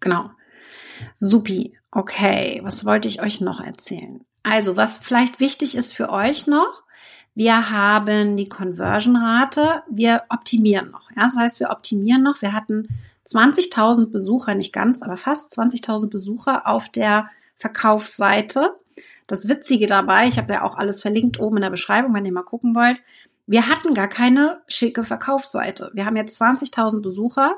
Genau. 0.01 0.31
Supi. 1.15 1.77
Okay, 1.91 2.61
was 2.63 2.85
wollte 2.85 3.09
ich 3.09 3.21
euch 3.21 3.41
noch 3.41 3.61
erzählen? 3.61 4.25
Also, 4.43 4.77
was 4.77 4.99
vielleicht 4.99 5.41
wichtig 5.41 5.77
ist 5.77 5.93
für 5.95 6.11
euch 6.11 6.47
noch, 6.47 6.83
wir 7.35 7.71
haben 7.71 8.37
die 8.37 8.49
Conversion-Rate. 8.49 9.83
Wir 9.89 10.25
optimieren 10.29 10.91
noch. 10.91 11.11
Ja, 11.11 11.23
das 11.23 11.37
heißt, 11.37 11.61
wir 11.61 11.71
optimieren 11.71 12.23
noch. 12.23 12.43
Wir 12.43 12.53
hatten 12.53 12.89
20.000 13.27 14.11
Besucher, 14.11 14.55
nicht 14.55 14.73
ganz, 14.73 15.03
aber 15.03 15.17
fast 15.17 15.57
20.000 15.59 16.11
Besucher 16.11 16.67
auf 16.67 16.89
der 16.89 17.31
Verkaufsseite. 17.57 18.75
Das 19.27 19.49
Witzige 19.49 19.87
dabei, 19.87 20.27
ich 20.27 20.39
habe 20.39 20.53
ja 20.53 20.65
auch 20.65 20.77
alles 20.77 21.03
verlinkt 21.03 21.39
oben 21.39 21.59
in 21.59 21.63
der 21.63 21.71
Beschreibung, 21.71 22.13
wenn 22.15 22.25
ihr 22.25 22.33
mal 22.33 22.43
gucken 22.43 22.75
wollt. 22.75 22.99
Wir 23.47 23.69
hatten 23.69 23.95
gar 23.95 24.09
keine 24.09 24.61
schicke 24.67 25.05
Verkaufsseite. 25.05 25.91
Wir 25.95 26.07
haben 26.07 26.17
jetzt 26.17 26.41
20.000 26.41 27.01
Besucher 27.01 27.55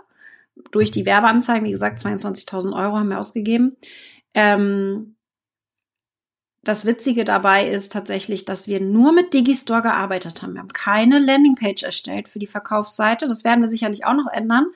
durch 0.71 0.90
die 0.90 1.07
Werbeanzeigen, 1.07 1.66
wie 1.66 1.73
gesagt, 1.73 1.99
22.000 2.01 2.75
Euro 2.75 2.99
haben 2.99 3.09
wir 3.09 3.18
ausgegeben. 3.18 3.77
Ähm, 4.35 5.16
das 6.64 6.85
Witzige 6.85 7.25
dabei 7.25 7.66
ist 7.66 7.92
tatsächlich, 7.92 8.44
dass 8.44 8.68
wir 8.68 8.81
nur 8.81 9.12
mit 9.12 9.35
Digistore 9.35 9.83
gearbeitet 9.83 10.42
haben. 10.42 10.55
Wir 10.55 10.61
haben 10.61 10.72
keine 10.72 11.18
Landingpage 11.18 11.83
erstellt 11.83 12.29
für 12.29 12.38
die 12.38 12.46
Verkaufsseite. 12.46 13.27
Das 13.27 13.42
werden 13.42 13.61
wir 13.61 13.68
sicherlich 13.68 14.05
auch 14.05 14.14
noch 14.14 14.33
ändern. 14.33 14.66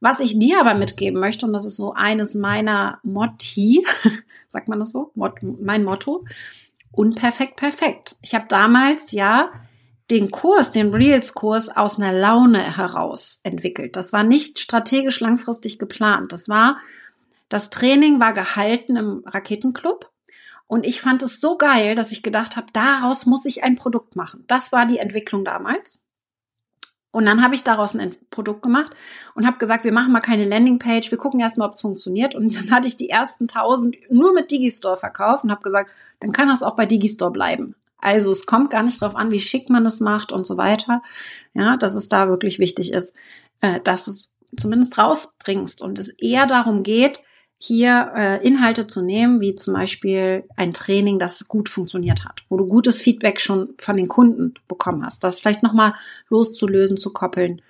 Was 0.00 0.20
ich 0.20 0.38
dir 0.38 0.60
aber 0.60 0.74
mitgeben 0.74 1.20
möchte, 1.20 1.44
und 1.44 1.52
das 1.52 1.66
ist 1.66 1.76
so 1.76 1.92
eines 1.92 2.34
meiner 2.34 2.98
Motti, 3.02 3.84
sagt 4.48 4.68
man 4.68 4.78
das 4.78 4.92
so? 4.92 5.10
Mot 5.16 5.34
mein 5.42 5.84
Motto. 5.84 6.24
Unperfekt, 6.92 7.56
perfekt. 7.56 8.16
Ich 8.22 8.34
habe 8.34 8.46
damals 8.48 9.12
ja 9.12 9.50
den 10.10 10.30
Kurs, 10.30 10.70
den 10.70 10.94
Reels-Kurs 10.94 11.68
aus 11.68 11.98
einer 11.98 12.12
Laune 12.12 12.76
heraus 12.78 13.40
entwickelt. 13.42 13.96
Das 13.96 14.14
war 14.14 14.22
nicht 14.22 14.60
strategisch 14.60 15.20
langfristig 15.20 15.78
geplant. 15.78 16.32
Das 16.32 16.48
war, 16.48 16.78
das 17.50 17.68
Training 17.68 18.18
war 18.18 18.32
gehalten 18.32 18.96
im 18.96 19.22
Raketenclub 19.26 20.10
und 20.68 20.86
ich 20.86 21.00
fand 21.00 21.22
es 21.22 21.40
so 21.40 21.56
geil, 21.56 21.94
dass 21.94 22.12
ich 22.12 22.22
gedacht 22.22 22.56
habe, 22.56 22.68
daraus 22.72 23.26
muss 23.26 23.46
ich 23.46 23.64
ein 23.64 23.74
Produkt 23.74 24.16
machen. 24.16 24.44
Das 24.46 24.70
war 24.70 24.86
die 24.86 24.98
Entwicklung 24.98 25.44
damals. 25.44 26.06
Und 27.10 27.24
dann 27.24 27.42
habe 27.42 27.54
ich 27.54 27.64
daraus 27.64 27.96
ein 27.96 28.14
Produkt 28.28 28.60
gemacht 28.60 28.92
und 29.34 29.46
habe 29.46 29.56
gesagt, 29.56 29.84
wir 29.84 29.92
machen 29.92 30.12
mal 30.12 30.20
keine 30.20 30.44
Landingpage, 30.44 31.10
wir 31.10 31.16
gucken 31.16 31.40
erstmal, 31.40 31.68
ob 31.68 31.74
es 31.74 31.80
funktioniert. 31.80 32.34
Und 32.34 32.54
dann 32.54 32.70
hatte 32.70 32.86
ich 32.86 32.98
die 32.98 33.08
ersten 33.08 33.44
1000 33.44 33.96
nur 34.10 34.34
mit 34.34 34.50
Digistore 34.50 34.98
verkauft 34.98 35.42
und 35.42 35.50
habe 35.50 35.62
gesagt, 35.62 35.90
dann 36.20 36.32
kann 36.32 36.48
das 36.48 36.62
auch 36.62 36.76
bei 36.76 36.84
Digistore 36.84 37.32
bleiben. 37.32 37.74
Also 37.96 38.30
es 38.30 38.44
kommt 38.44 38.70
gar 38.70 38.82
nicht 38.82 39.00
darauf 39.00 39.16
an, 39.16 39.30
wie 39.30 39.40
schick 39.40 39.70
man 39.70 39.86
es 39.86 40.00
macht 40.00 40.32
und 40.32 40.46
so 40.46 40.58
weiter. 40.58 41.02
Ja, 41.54 41.78
dass 41.78 41.94
es 41.94 42.10
da 42.10 42.28
wirklich 42.28 42.58
wichtig 42.58 42.92
ist, 42.92 43.14
äh, 43.62 43.80
dass 43.80 44.04
du 44.04 44.10
es 44.10 44.30
zumindest 44.56 44.98
rausbringst 44.98 45.80
und 45.80 45.98
es 45.98 46.10
eher 46.10 46.46
darum 46.46 46.82
geht, 46.82 47.22
hier 47.58 48.12
äh, 48.14 48.46
Inhalte 48.46 48.86
zu 48.86 49.02
nehmen, 49.02 49.40
wie 49.40 49.56
zum 49.56 49.74
Beispiel 49.74 50.44
ein 50.56 50.72
Training, 50.72 51.18
das 51.18 51.46
gut 51.48 51.68
funktioniert 51.68 52.24
hat, 52.24 52.44
wo 52.48 52.56
du 52.56 52.66
gutes 52.66 53.02
Feedback 53.02 53.40
schon 53.40 53.74
von 53.78 53.96
den 53.96 54.06
Kunden 54.06 54.54
bekommen 54.68 55.04
hast, 55.04 55.24
das 55.24 55.40
vielleicht 55.40 55.64
nochmal 55.64 55.94
loszulösen, 56.28 56.96
zu 56.96 57.12
koppeln, 57.12 57.60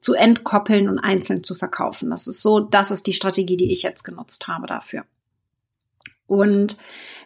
zu 0.00 0.14
entkoppeln 0.14 0.88
und 0.88 0.98
einzeln 0.98 1.44
zu 1.44 1.54
verkaufen. 1.54 2.10
Das 2.10 2.26
ist 2.26 2.42
so, 2.42 2.58
das 2.58 2.90
ist 2.90 3.06
die 3.06 3.12
Strategie, 3.12 3.56
die 3.56 3.72
ich 3.72 3.82
jetzt 3.82 4.02
genutzt 4.02 4.48
habe 4.48 4.66
dafür. 4.66 5.04
Und 6.26 6.76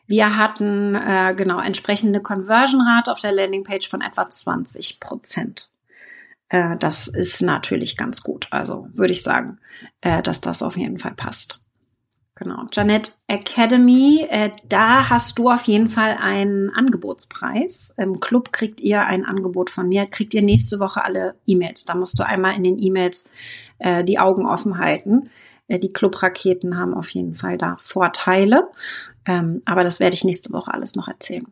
wir 0.07 0.37
hatten 0.37 0.95
äh, 0.95 1.35
genau 1.35 1.59
entsprechende 1.59 2.21
Conversion-Rate 2.21 3.11
auf 3.13 3.21
der 3.21 3.33
Landingpage 3.33 3.89
von 3.89 4.03
etwa 4.03 4.29
20 4.29 5.01
Prozent. 5.01 5.71
Äh, 6.51 6.77
das 6.77 7.09
ist 7.09 7.41
natürlich 7.41 7.97
ganz 7.97 8.23
gut. 8.23 8.49
Also 8.51 8.89
würde 8.93 9.13
ich 9.13 9.23
sagen, 9.23 9.59
äh, 10.03 10.21
dass 10.21 10.43
das 10.43 10.63
auf 10.63 10.77
jeden 10.77 10.99
Fall 10.99 11.15
passt. 11.15 11.65
Genau, 12.43 12.65
Janet 12.73 13.13
Academy, 13.27 14.27
äh, 14.31 14.49
da 14.67 15.11
hast 15.11 15.39
du 15.39 15.51
auf 15.51 15.65
jeden 15.65 15.91
Fall 15.91 16.17
einen 16.19 16.71
Angebotspreis. 16.71 17.93
Im 17.99 18.19
Club 18.19 18.51
kriegt 18.51 18.81
ihr 18.81 19.03
ein 19.03 19.27
Angebot 19.27 19.69
von 19.69 19.87
mir, 19.87 20.07
kriegt 20.07 20.33
ihr 20.33 20.41
nächste 20.41 20.81
Woche 20.81 21.05
alle 21.05 21.35
E-Mails. 21.45 21.85
Da 21.85 21.95
musst 21.95 22.19
du 22.19 22.27
einmal 22.27 22.57
in 22.57 22.65
den 22.65 22.83
E-Mails 22.83 23.29
äh, 23.79 24.03
die 24.05 24.19
Augen 24.19 24.47
offen 24.47 24.79
halten. 24.79 25.29
Äh, 25.69 25.79
die 25.79 25.93
Clubraketen 25.93 26.79
haben 26.79 26.95
auf 26.95 27.11
jeden 27.11 27.35
Fall 27.35 27.59
da 27.59 27.77
Vorteile, 27.79 28.69
ähm, 29.27 29.61
aber 29.67 29.85
das 29.85 30.01
werde 30.01 30.15
ich 30.15 30.25
nächste 30.25 30.51
Woche 30.55 30.73
alles 30.73 30.95
noch 30.95 31.09
erzählen. 31.09 31.47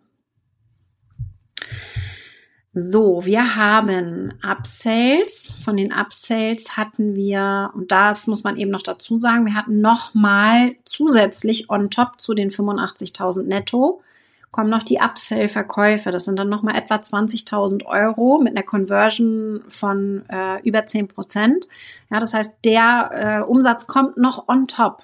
So, 2.75 3.25
wir 3.25 3.57
haben 3.57 4.35
Upsales. 4.43 5.55
Von 5.65 5.77
den 5.77 5.93
Upsales 5.93 6.77
hatten 6.77 7.15
wir, 7.15 7.71
und 7.75 7.91
das 7.91 8.27
muss 8.27 8.45
man 8.45 8.57
eben 8.57 8.71
noch 8.71 8.83
dazu 8.83 9.17
sagen, 9.17 9.47
wir 9.47 9.55
hatten 9.55 9.81
nochmal 9.81 10.77
zusätzlich 10.85 11.71
on 11.71 11.89
top 11.91 12.21
zu 12.21 12.35
den 12.35 12.51
85.000 12.51 13.45
netto 13.45 14.03
kommen 14.51 14.71
noch 14.71 14.83
die 14.83 14.99
Upsell-Verkäufe. 14.99 16.11
Das 16.11 16.25
sind 16.25 16.39
dann 16.39 16.49
nochmal 16.49 16.77
etwa 16.77 16.95
20.000 16.95 17.85
Euro 17.85 18.39
mit 18.39 18.57
einer 18.57 18.65
Conversion 18.65 19.63
von 19.69 20.25
äh, 20.29 20.61
über 20.63 20.87
10 20.87 21.09
Prozent. 21.09 21.67
Ja, 22.11 22.19
das 22.19 22.35
heißt, 22.35 22.59
der 22.65 23.11
äh, 23.13 23.47
Umsatz 23.47 23.87
kommt 23.87 24.17
noch 24.17 24.49
on 24.49 24.67
top. 24.67 25.03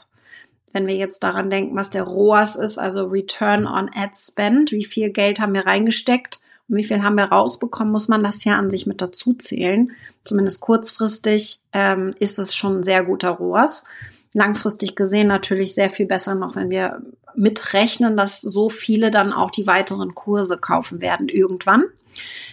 Wenn 0.72 0.86
wir 0.86 0.96
jetzt 0.96 1.22
daran 1.22 1.50
denken, 1.50 1.76
was 1.76 1.90
der 1.90 2.02
ROAS 2.04 2.56
ist, 2.56 2.78
also 2.78 3.06
Return 3.06 3.66
on 3.66 3.90
Ad 3.94 4.12
Spend, 4.16 4.72
wie 4.72 4.84
viel 4.84 5.10
Geld 5.10 5.38
haben 5.40 5.54
wir 5.54 5.66
reingesteckt 5.66 6.40
und 6.68 6.76
wie 6.76 6.84
viel 6.84 7.02
haben 7.02 7.16
wir 7.16 7.24
rausbekommen, 7.24 7.92
muss 7.92 8.08
man 8.08 8.22
das 8.22 8.44
ja 8.44 8.58
an 8.58 8.70
sich 8.70 8.86
mit 8.86 9.00
dazu 9.02 9.34
zählen. 9.34 9.92
Zumindest 10.24 10.60
kurzfristig 10.60 11.60
ähm, 11.72 12.14
ist 12.18 12.38
es 12.38 12.54
schon 12.54 12.78
ein 12.78 12.82
sehr 12.82 13.04
guter 13.04 13.30
ROAS. 13.30 13.84
Langfristig 14.32 14.96
gesehen 14.96 15.28
natürlich 15.28 15.74
sehr 15.74 15.90
viel 15.90 16.06
besser 16.06 16.34
noch, 16.34 16.56
wenn 16.56 16.70
wir 16.70 17.02
mitrechnen, 17.36 18.16
dass 18.16 18.40
so 18.40 18.68
viele 18.70 19.10
dann 19.10 19.32
auch 19.32 19.50
die 19.50 19.66
weiteren 19.66 20.14
Kurse 20.14 20.56
kaufen 20.56 21.00
werden 21.00 21.28
irgendwann. 21.28 21.84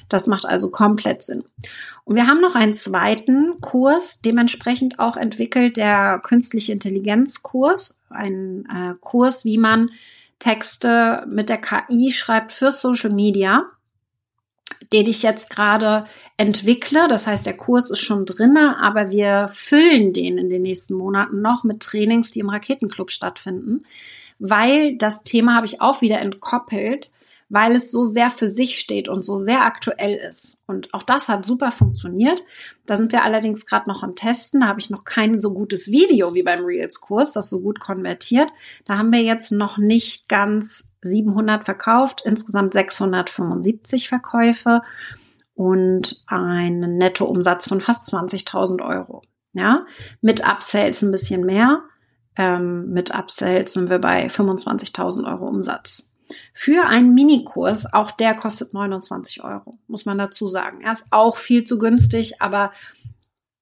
Das 0.10 0.28
macht 0.28 0.46
also 0.46 0.70
komplett 0.70 1.24
Sinn. 1.24 1.44
Und 2.04 2.16
wir 2.16 2.28
haben 2.28 2.42
noch 2.42 2.56
einen 2.56 2.74
zweiten 2.74 3.62
Kurs, 3.62 4.22
dementsprechend 4.22 5.00
auch 5.00 5.16
entwickelt, 5.16 5.78
der 5.78 6.20
künstliche 6.24 6.74
Intelligenz-Kurs. 6.74 8.00
Ein 8.10 8.66
äh, 8.70 8.94
Kurs, 9.00 9.46
wie 9.46 9.58
man 9.58 9.92
Texte 10.40 11.26
mit 11.30 11.50
der 11.50 11.60
KI 11.60 12.12
schreibt 12.12 12.52
für 12.52 12.72
Social 12.72 13.12
Media. 13.12 13.66
Den 14.94 15.08
ich 15.08 15.24
jetzt 15.24 15.50
gerade 15.50 16.06
entwickle. 16.38 17.08
Das 17.08 17.28
heißt, 17.28 17.46
der 17.46 17.58
Kurs 17.58 17.90
ist 17.90 18.00
schon 18.00 18.26
drinne, 18.26 18.78
aber 18.80 19.12
wir 19.12 19.48
füllen 19.48 20.14
den 20.14 20.38
in 20.38 20.50
den 20.50 20.62
nächsten 20.62 20.96
Monaten 20.96 21.42
noch 21.42 21.64
mit 21.64 21.82
Trainings, 21.82 22.32
die 22.32 22.40
im 22.40 22.50
Raketenclub 22.50 23.12
stattfinden, 23.12 23.86
weil 24.40 24.98
das 24.98 25.24
Thema 25.24 25.56
habe 25.56 25.66
ich 25.66 25.82
auch 25.82 26.02
wieder 26.02 26.20
entkoppelt 26.20 27.12
weil 27.52 27.76
es 27.76 27.92
so 27.92 28.06
sehr 28.06 28.30
für 28.30 28.48
sich 28.48 28.80
steht 28.80 29.10
und 29.10 29.24
so 29.24 29.36
sehr 29.36 29.64
aktuell 29.66 30.16
ist. 30.16 30.62
Und 30.68 30.94
auch 30.94 31.04
das 31.04 31.28
hat 31.28 31.46
super 31.46 31.70
funktioniert. 31.72 32.42
Da 32.86 32.96
sind 32.96 33.12
wir 33.12 33.26
allerdings 33.26 33.66
gerade 33.66 33.90
noch 33.90 34.04
am 34.04 34.16
Testen. 34.16 34.62
Da 34.62 34.68
habe 34.68 34.80
ich 34.80 34.90
noch 34.90 35.04
kein 35.04 35.42
so 35.42 35.54
gutes 35.54 35.92
Video 35.92 36.34
wie 36.34 36.44
beim 36.44 36.64
Reels-Kurs, 36.64 37.34
das 37.34 37.50
so 37.50 37.62
gut 37.62 37.82
konvertiert. 37.82 38.50
Da 38.86 38.98
haben 38.98 39.12
wir 39.12 39.22
jetzt 39.22 39.52
noch 39.52 39.78
nicht 39.78 40.30
ganz 40.30 40.94
700 41.02 41.66
verkauft, 41.66 42.22
insgesamt 42.24 42.72
675 42.72 44.08
Verkäufe 44.08 44.82
und 45.54 46.24
einen 46.28 46.98
Nettoumsatz 46.98 47.68
von 47.68 47.82
fast 47.82 48.14
20.000 48.14 48.82
Euro. 48.82 49.24
Ja, 49.52 49.86
mit 50.22 50.48
Upsells 50.48 51.02
ein 51.02 51.12
bisschen 51.12 51.46
mehr. 51.46 51.84
Ähm, 52.38 52.92
mit 52.92 53.14
Upsells 53.14 53.74
sind 53.74 53.90
wir 53.90 54.00
bei 54.00 54.28
25.000 54.28 55.30
Euro 55.30 55.50
Umsatz. 55.50 56.11
Für 56.54 56.88
einen 56.88 57.14
Minikurs, 57.14 57.92
auch 57.94 58.12
der 58.12 58.36
kostet 58.36 58.74
29 58.74 59.44
Euro, 59.44 59.80
muss 59.88 60.06
man 60.06 60.18
dazu 60.18 60.48
sagen. 60.48 60.82
Er 60.82 60.92
ist 60.92 61.06
auch 61.12 61.38
viel 61.38 61.64
zu 61.64 61.78
günstig, 61.78 62.42
aber 62.42 62.72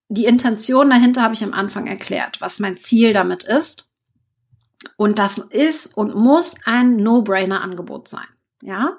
die 0.10 0.26
Intention 0.26 0.90
dahinter 0.90 1.22
habe 1.22 1.34
ich 1.34 1.44
am 1.44 1.54
Anfang 1.54 1.88
erklärt, 1.88 2.42
was 2.42 2.60
mein 2.60 2.78
Ziel 2.78 3.14
damit 3.14 3.44
ist. 3.44 3.88
Und 4.98 5.20
das 5.20 5.38
ist 5.38 5.98
und 5.98 6.16
muss 6.16 6.56
ein 6.66 6.98
No-Brainer-Angebot 6.98 8.08
sein. 8.08 8.28
Ja, 8.62 8.98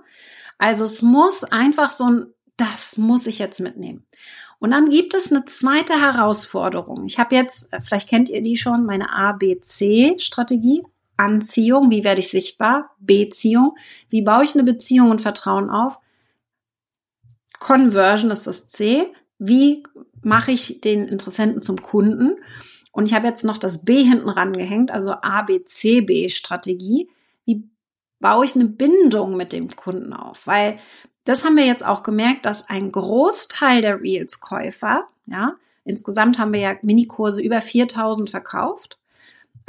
also 0.59 0.85
es 0.85 1.02
muss 1.02 1.44
einfach 1.44 1.90
so 1.90 2.04
ein, 2.04 2.26
das 2.56 2.96
muss 2.96 3.26
ich 3.26 3.38
jetzt 3.38 3.61
mitnehmen. 3.61 4.06
Und 4.59 4.72
dann 4.72 4.90
gibt 4.90 5.14
es 5.14 5.33
eine 5.33 5.46
zweite 5.46 5.94
Herausforderung. 5.94 7.04
Ich 7.06 7.18
habe 7.18 7.35
jetzt, 7.35 7.70
vielleicht 7.83 8.09
kennt 8.09 8.28
ihr 8.28 8.42
die 8.42 8.56
schon, 8.56 8.85
meine 8.85 9.11
ABC-Strategie. 9.11 10.83
Anziehung, 11.20 11.90
wie 11.90 12.02
werde 12.02 12.20
ich 12.20 12.30
sichtbar? 12.30 12.96
Beziehung, 12.98 13.76
wie 14.09 14.22
baue 14.22 14.44
ich 14.44 14.54
eine 14.54 14.64
Beziehung 14.64 15.11
und 15.11 15.20
Vertrauen 15.20 15.68
auf? 15.68 15.98
Conversion 17.59 18.30
ist 18.30 18.46
das 18.46 18.64
C. 18.64 19.12
Wie 19.38 19.83
mache 20.22 20.52
ich 20.52 20.80
den 20.80 21.06
Interessenten 21.06 21.61
zum 21.61 21.76
Kunden? 21.76 22.37
Und 22.90 23.04
ich 23.04 23.14
habe 23.14 23.26
jetzt 23.26 23.44
noch 23.44 23.59
das 23.59 23.85
B 23.85 24.02
hinten 24.02 24.30
rangehängt, 24.30 24.90
also 24.90 25.12
ABCB-Strategie. 25.12 27.11
Wie 27.44 27.68
baue 28.18 28.46
ich 28.46 28.54
eine 28.54 28.64
Bindung 28.64 29.37
mit 29.37 29.52
dem 29.52 29.68
Kunden 29.76 30.14
auf? 30.14 30.46
Weil 30.46 30.78
das 31.24 31.44
haben 31.44 31.56
wir 31.56 31.66
jetzt 31.66 31.85
auch 31.85 32.02
gemerkt, 32.02 32.46
dass 32.46 32.68
ein 32.70 32.90
Großteil 32.90 33.83
der 33.83 34.00
Reels-Käufer, 34.00 35.06
ja, 35.26 35.56
insgesamt 35.85 36.38
haben 36.38 36.54
wir 36.54 36.61
ja 36.61 36.76
Minikurse 36.80 37.42
über 37.42 37.61
4000 37.61 38.30
verkauft 38.30 38.99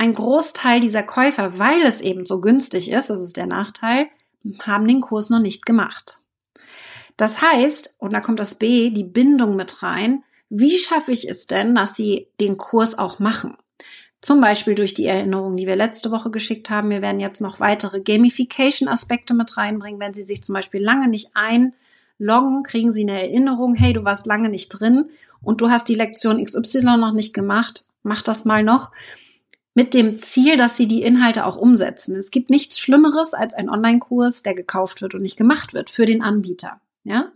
ein 0.02 0.16
Großteil 0.16 0.80
dieser 0.80 1.04
Käufer, 1.04 1.60
weil 1.60 1.84
es 1.84 2.02
eben 2.02 2.26
so 2.26 2.42
günstig 2.42 2.90
ist, 2.90 3.12
das 3.12 3.20
ist 3.20 3.38
der 3.38 3.46
Nachteil, 3.46 4.08
haben 4.64 4.88
den 4.88 5.00
Kurs 5.00 5.30
noch 5.30 5.40
nicht 5.40 5.64
gemacht. 5.64 6.18
Das 7.18 7.44
heißt, 7.44 7.98
und 8.00 8.12
da 8.12 8.20
kommt 8.20 8.40
das 8.40 8.56
B, 8.56 8.90
die 8.90 9.04
Bindung 9.04 9.56
mit 9.56 9.84
rein, 9.84 10.24
wie 10.50 10.76
schaffe 10.80 11.12
ich 11.12 11.30
es 11.30 11.46
denn, 11.46 11.76
dass 11.76 11.96
sie 11.96 12.30
den 12.40 12.58
Kurs 12.58 12.98
auch 12.98 13.20
machen? 13.20 13.56
Zum 14.22 14.42
Beispiel 14.42 14.74
durch 14.74 14.96
die 14.96 15.06
Erinnerung, 15.06 15.56
die 15.56 15.68
wir 15.68 15.76
letzte 15.76 16.10
Woche 16.10 16.32
geschickt 16.32 16.72
haben. 16.72 16.90
Wir 16.90 17.04
werden 17.04 17.20
jetzt 17.20 17.40
noch 17.40 17.60
weitere 17.60 18.02
Gamification-Aspekte 18.02 19.36
mit 19.36 19.56
reinbringen. 19.56 20.00
Wenn 20.00 20.14
Sie 20.14 20.24
sich 20.24 20.44
zum 20.44 20.54
Beispiel 20.54 20.82
lange 20.82 21.10
nicht 21.10 21.30
einloggen, 21.36 22.64
kriegen 22.64 22.92
Sie 22.92 23.04
eine 23.04 23.22
Erinnerung, 23.22 23.76
hey, 23.76 23.94
du 23.94 24.04
warst 24.04 24.26
lange 24.26 24.50
nicht 24.50 24.70
drin 24.70 25.12
und 25.44 25.62
du 25.62 25.70
hast 25.70 25.90
die 25.90 25.96
Lektion 25.96 26.44
XY 26.44 26.98
noch 26.98 27.14
nicht 27.14 27.36
gemacht. 27.36 27.86
Mach 28.02 28.24
das 28.24 28.46
mal 28.46 28.64
noch 28.64 28.90
mit 29.74 29.94
dem 29.94 30.18
Ziel, 30.18 30.58
dass 30.58 30.76
sie 30.76 30.88
die 30.88 31.04
Inhalte 31.04 31.46
auch 31.46 31.56
umsetzen. 31.56 32.16
Es 32.16 32.32
gibt 32.32 32.50
nichts 32.50 32.78
Schlimmeres 32.80 33.34
als 33.34 33.54
ein 33.54 33.70
Online-Kurs, 33.70 34.44
der 34.44 34.54
gekauft 34.54 35.02
wird 35.02 35.16
und 35.16 35.22
nicht 35.22 35.38
gemacht 35.38 35.74
wird 35.74 35.90
für 35.90 36.06
den 36.06 36.22
Anbieter. 36.22 36.82
Ja? 37.04 37.32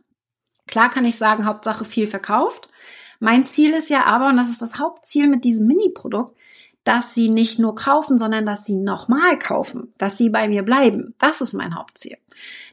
Klar 0.68 0.90
kann 0.90 1.06
ich 1.06 1.16
sagen, 1.16 1.46
Hauptsache 1.46 1.86
viel 1.86 2.08
verkauft. 2.08 2.70
Mein 3.20 3.46
Ziel 3.46 3.72
ist 3.72 3.90
ja 3.90 4.06
aber, 4.06 4.30
und 4.30 4.38
das 4.38 4.50
ist 4.50 4.62
das 4.62 4.80
Hauptziel 4.80 5.28
mit 5.28 5.46
diesem 5.46 5.68
Mini-Produkt, 5.68 6.38
dass 6.84 7.16
sie 7.16 7.30
nicht 7.30 7.58
nur 7.58 7.74
kaufen, 7.74 8.18
sondern 8.18 8.46
dass 8.46 8.66
sie 8.66 8.76
nochmal 8.76 9.40
kaufen, 9.40 9.94
dass 9.98 10.18
sie 10.18 10.30
bei 10.30 10.48
mir 10.48 10.64
bleiben. 10.64 11.16
Das 11.18 11.42
ist 11.42 11.54
mein 11.54 11.76
Hauptziel. 11.76 12.18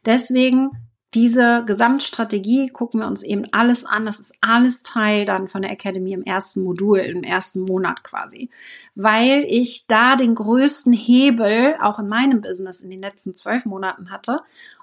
Deswegen 0.05 0.71
diese 1.15 1.65
Gesamtstrategie 1.67 2.69
gucken 2.69 3.01
wir 3.01 3.07
uns 3.07 3.23
eben 3.23 3.45
alles 3.53 3.85
an. 3.85 4.07
Das 4.07 4.19
ist 4.19 4.35
alles 4.41 4.83
Teil 4.83 5.27
dann 5.27 5.47
von 5.47 5.63
der 5.63 5.71
Academy 5.71 6.13
im 6.13 6.23
ersten 6.23 6.63
Modul, 6.63 6.99
im 6.99 7.23
ersten 7.23 7.61
Monat 7.61 8.03
quasi. 8.03 8.49
Weil 8.95 9.45
ich 9.49 9.87
da 9.87 10.17
den 10.17 10.35
größten 10.35 10.93
Hebel 10.93 11.75
auch 11.81 11.99
in 11.99 12.09
meinem 12.09 12.41
Business 12.41 12.81
in 12.81 12.89
den 12.89 13.03
letzten 13.03 13.35
zwölf 13.35 13.67
Monaten 13.67 14.11
hatte. 14.11 14.41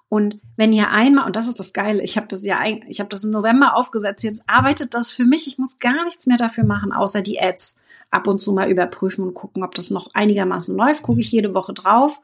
Und 0.08 0.40
wenn 0.56 0.74
ihr 0.74 0.92
einmal, 0.92 1.26
und 1.26 1.36
das 1.36 1.48
ist 1.48 1.60
das 1.60 1.74
Geile, 1.74 2.04
ich 2.04 2.16
habe 2.18 2.28
das 2.28 2.46
ja, 2.46 2.60
ich 2.88 3.00
habe 3.00 3.10
das 3.10 3.24
im 3.24 3.32
November 3.32 3.76
aufgesetzt, 3.76 4.24
jetzt 4.24 4.44
arbeitet 4.48 4.94
das 4.94 5.12
für 5.12 5.26
mich, 5.26 5.48
ich 5.48 5.58
muss 5.58 5.78
gar 5.78 6.04
nichts 6.06 6.28
mehr 6.28 6.38
dafür 6.38 6.64
machen, 6.64 6.92
außer 6.92 7.22
die 7.22 7.40
Ads 7.40 7.82
ab 8.12 8.28
und 8.28 8.40
zu 8.40 8.54
mal 8.54 8.70
überprüfen 8.70 9.24
und 9.24 9.34
gucken, 9.34 9.64
ob 9.64 9.76
das 9.76 9.92
noch 9.92 10.10
einigermaßen 10.14 10.76
läuft, 10.76 11.04
gucke 11.04 11.20
ich 11.20 11.32
jede 11.32 11.54
Woche 11.54 11.74
drauf. 11.74 12.20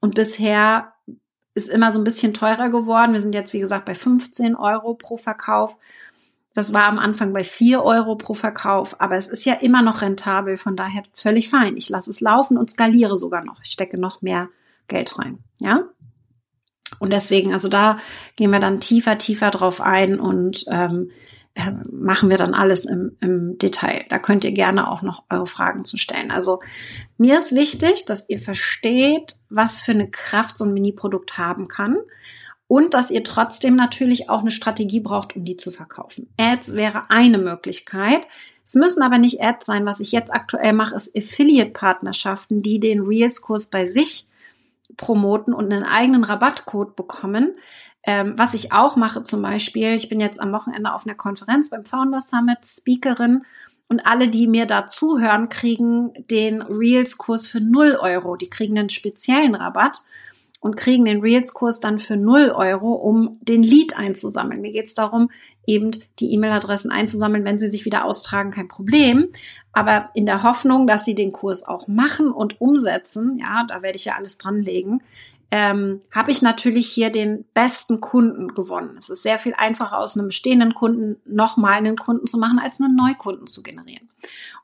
Und 0.00 0.14
bisher 0.14 0.92
ist 1.58 1.68
immer 1.68 1.92
so 1.92 1.98
ein 1.98 2.04
bisschen 2.04 2.32
teurer 2.32 2.70
geworden. 2.70 3.12
Wir 3.12 3.20
sind 3.20 3.34
jetzt, 3.34 3.52
wie 3.52 3.58
gesagt, 3.58 3.84
bei 3.84 3.94
15 3.94 4.54
Euro 4.54 4.94
pro 4.94 5.16
Verkauf. 5.16 5.76
Das 6.54 6.72
war 6.72 6.84
am 6.84 6.98
Anfang 6.98 7.32
bei 7.32 7.44
4 7.44 7.82
Euro 7.82 8.16
pro 8.16 8.34
Verkauf, 8.34 9.00
aber 9.00 9.16
es 9.16 9.28
ist 9.28 9.44
ja 9.44 9.54
immer 9.54 9.82
noch 9.82 10.00
rentabel, 10.00 10.56
von 10.56 10.76
daher 10.76 11.02
völlig 11.12 11.50
fein. 11.50 11.76
Ich 11.76 11.88
lasse 11.88 12.10
es 12.10 12.20
laufen 12.20 12.56
und 12.56 12.70
skaliere 12.70 13.18
sogar 13.18 13.44
noch. 13.44 13.60
Ich 13.62 13.70
stecke 13.70 13.98
noch 13.98 14.22
mehr 14.22 14.48
Geld 14.86 15.18
rein, 15.18 15.38
ja. 15.60 15.82
Und 16.98 17.12
deswegen, 17.12 17.52
also 17.52 17.68
da 17.68 17.98
gehen 18.36 18.50
wir 18.50 18.60
dann 18.60 18.80
tiefer, 18.80 19.18
tiefer 19.18 19.50
drauf 19.50 19.80
ein 19.80 20.18
und 20.18 20.64
ähm, 20.70 21.10
äh, 21.58 21.72
machen 21.90 22.30
wir 22.30 22.36
dann 22.36 22.54
alles 22.54 22.84
im, 22.84 23.16
im 23.20 23.58
Detail. 23.58 24.04
Da 24.10 24.20
könnt 24.20 24.44
ihr 24.44 24.52
gerne 24.52 24.88
auch 24.88 25.02
noch 25.02 25.24
eure 25.28 25.48
Fragen 25.48 25.84
zu 25.84 25.96
stellen. 25.96 26.30
Also 26.30 26.60
mir 27.16 27.36
ist 27.40 27.52
wichtig, 27.52 28.04
dass 28.04 28.28
ihr 28.28 28.38
versteht, 28.38 29.36
was 29.50 29.80
für 29.80 29.90
eine 29.90 30.08
Kraft 30.08 30.56
so 30.56 30.64
ein 30.64 30.72
Mini-Produkt 30.72 31.36
haben 31.36 31.66
kann 31.66 31.96
und 32.68 32.94
dass 32.94 33.10
ihr 33.10 33.24
trotzdem 33.24 33.74
natürlich 33.74 34.30
auch 34.30 34.42
eine 34.42 34.52
Strategie 34.52 35.00
braucht, 35.00 35.34
um 35.34 35.44
die 35.44 35.56
zu 35.56 35.72
verkaufen. 35.72 36.28
Ads 36.38 36.74
wäre 36.74 37.10
eine 37.10 37.38
Möglichkeit. 37.38 38.20
Es 38.64 38.76
müssen 38.76 39.02
aber 39.02 39.18
nicht 39.18 39.42
Ads 39.42 39.66
sein. 39.66 39.84
Was 39.84 39.98
ich 39.98 40.12
jetzt 40.12 40.32
aktuell 40.32 40.74
mache, 40.74 40.94
ist 40.94 41.16
Affiliate-Partnerschaften, 41.16 42.62
die 42.62 42.78
den 42.78 43.00
Reels-Kurs 43.00 43.66
bei 43.66 43.84
sich 43.84 44.28
promoten 44.96 45.54
und 45.54 45.72
einen 45.72 45.82
eigenen 45.82 46.22
Rabattcode 46.22 46.94
bekommen, 46.94 47.56
ähm, 48.08 48.38
was 48.38 48.54
ich 48.54 48.72
auch 48.72 48.96
mache 48.96 49.22
zum 49.22 49.42
Beispiel, 49.42 49.92
ich 49.92 50.08
bin 50.08 50.18
jetzt 50.18 50.40
am 50.40 50.50
Wochenende 50.50 50.94
auf 50.94 51.04
einer 51.04 51.14
Konferenz 51.14 51.68
beim 51.68 51.84
Founders 51.84 52.30
Summit 52.30 52.64
Speakerin 52.64 53.42
und 53.86 54.06
alle, 54.06 54.28
die 54.28 54.46
mir 54.46 54.64
da 54.64 54.86
zuhören, 54.86 55.50
kriegen 55.50 56.14
den 56.30 56.62
Reels-Kurs 56.62 57.46
für 57.46 57.60
0 57.60 57.98
Euro. 58.00 58.36
Die 58.36 58.48
kriegen 58.48 58.78
einen 58.78 58.88
speziellen 58.88 59.54
Rabatt 59.54 60.00
und 60.58 60.74
kriegen 60.74 61.04
den 61.04 61.20
Reels-Kurs 61.20 61.80
dann 61.80 61.98
für 61.98 62.16
0 62.16 62.50
Euro, 62.56 62.94
um 62.94 63.38
den 63.42 63.62
Lead 63.62 63.98
einzusammeln. 63.98 64.62
Mir 64.62 64.72
geht 64.72 64.86
es 64.86 64.94
darum, 64.94 65.30
eben 65.66 65.90
die 66.18 66.32
E-Mail-Adressen 66.32 66.90
einzusammeln, 66.90 67.44
wenn 67.44 67.58
sie 67.58 67.68
sich 67.68 67.84
wieder 67.84 68.06
austragen, 68.06 68.52
kein 68.52 68.68
Problem. 68.68 69.28
Aber 69.74 70.08
in 70.14 70.24
der 70.24 70.44
Hoffnung, 70.44 70.86
dass 70.86 71.04
sie 71.04 71.14
den 71.14 71.32
Kurs 71.32 71.62
auch 71.62 71.88
machen 71.88 72.32
und 72.32 72.58
umsetzen, 72.58 73.36
ja, 73.38 73.66
da 73.68 73.82
werde 73.82 73.96
ich 73.96 74.06
ja 74.06 74.14
alles 74.16 74.38
dranlegen, 74.38 75.02
ähm, 75.50 76.02
habe 76.14 76.30
ich 76.30 76.42
natürlich 76.42 76.90
hier 76.90 77.10
den 77.10 77.44
besten 77.54 78.00
Kunden 78.00 78.54
gewonnen. 78.54 78.96
Es 78.98 79.08
ist 79.08 79.22
sehr 79.22 79.38
viel 79.38 79.54
einfacher, 79.56 79.98
aus 79.98 80.16
einem 80.16 80.26
bestehenden 80.26 80.74
Kunden 80.74 81.16
nochmal 81.24 81.74
einen 81.74 81.96
Kunden 81.96 82.26
zu 82.26 82.38
machen, 82.38 82.58
als 82.58 82.80
einen 82.80 82.96
Neukunden 82.96 83.46
zu 83.46 83.62
generieren. 83.62 84.10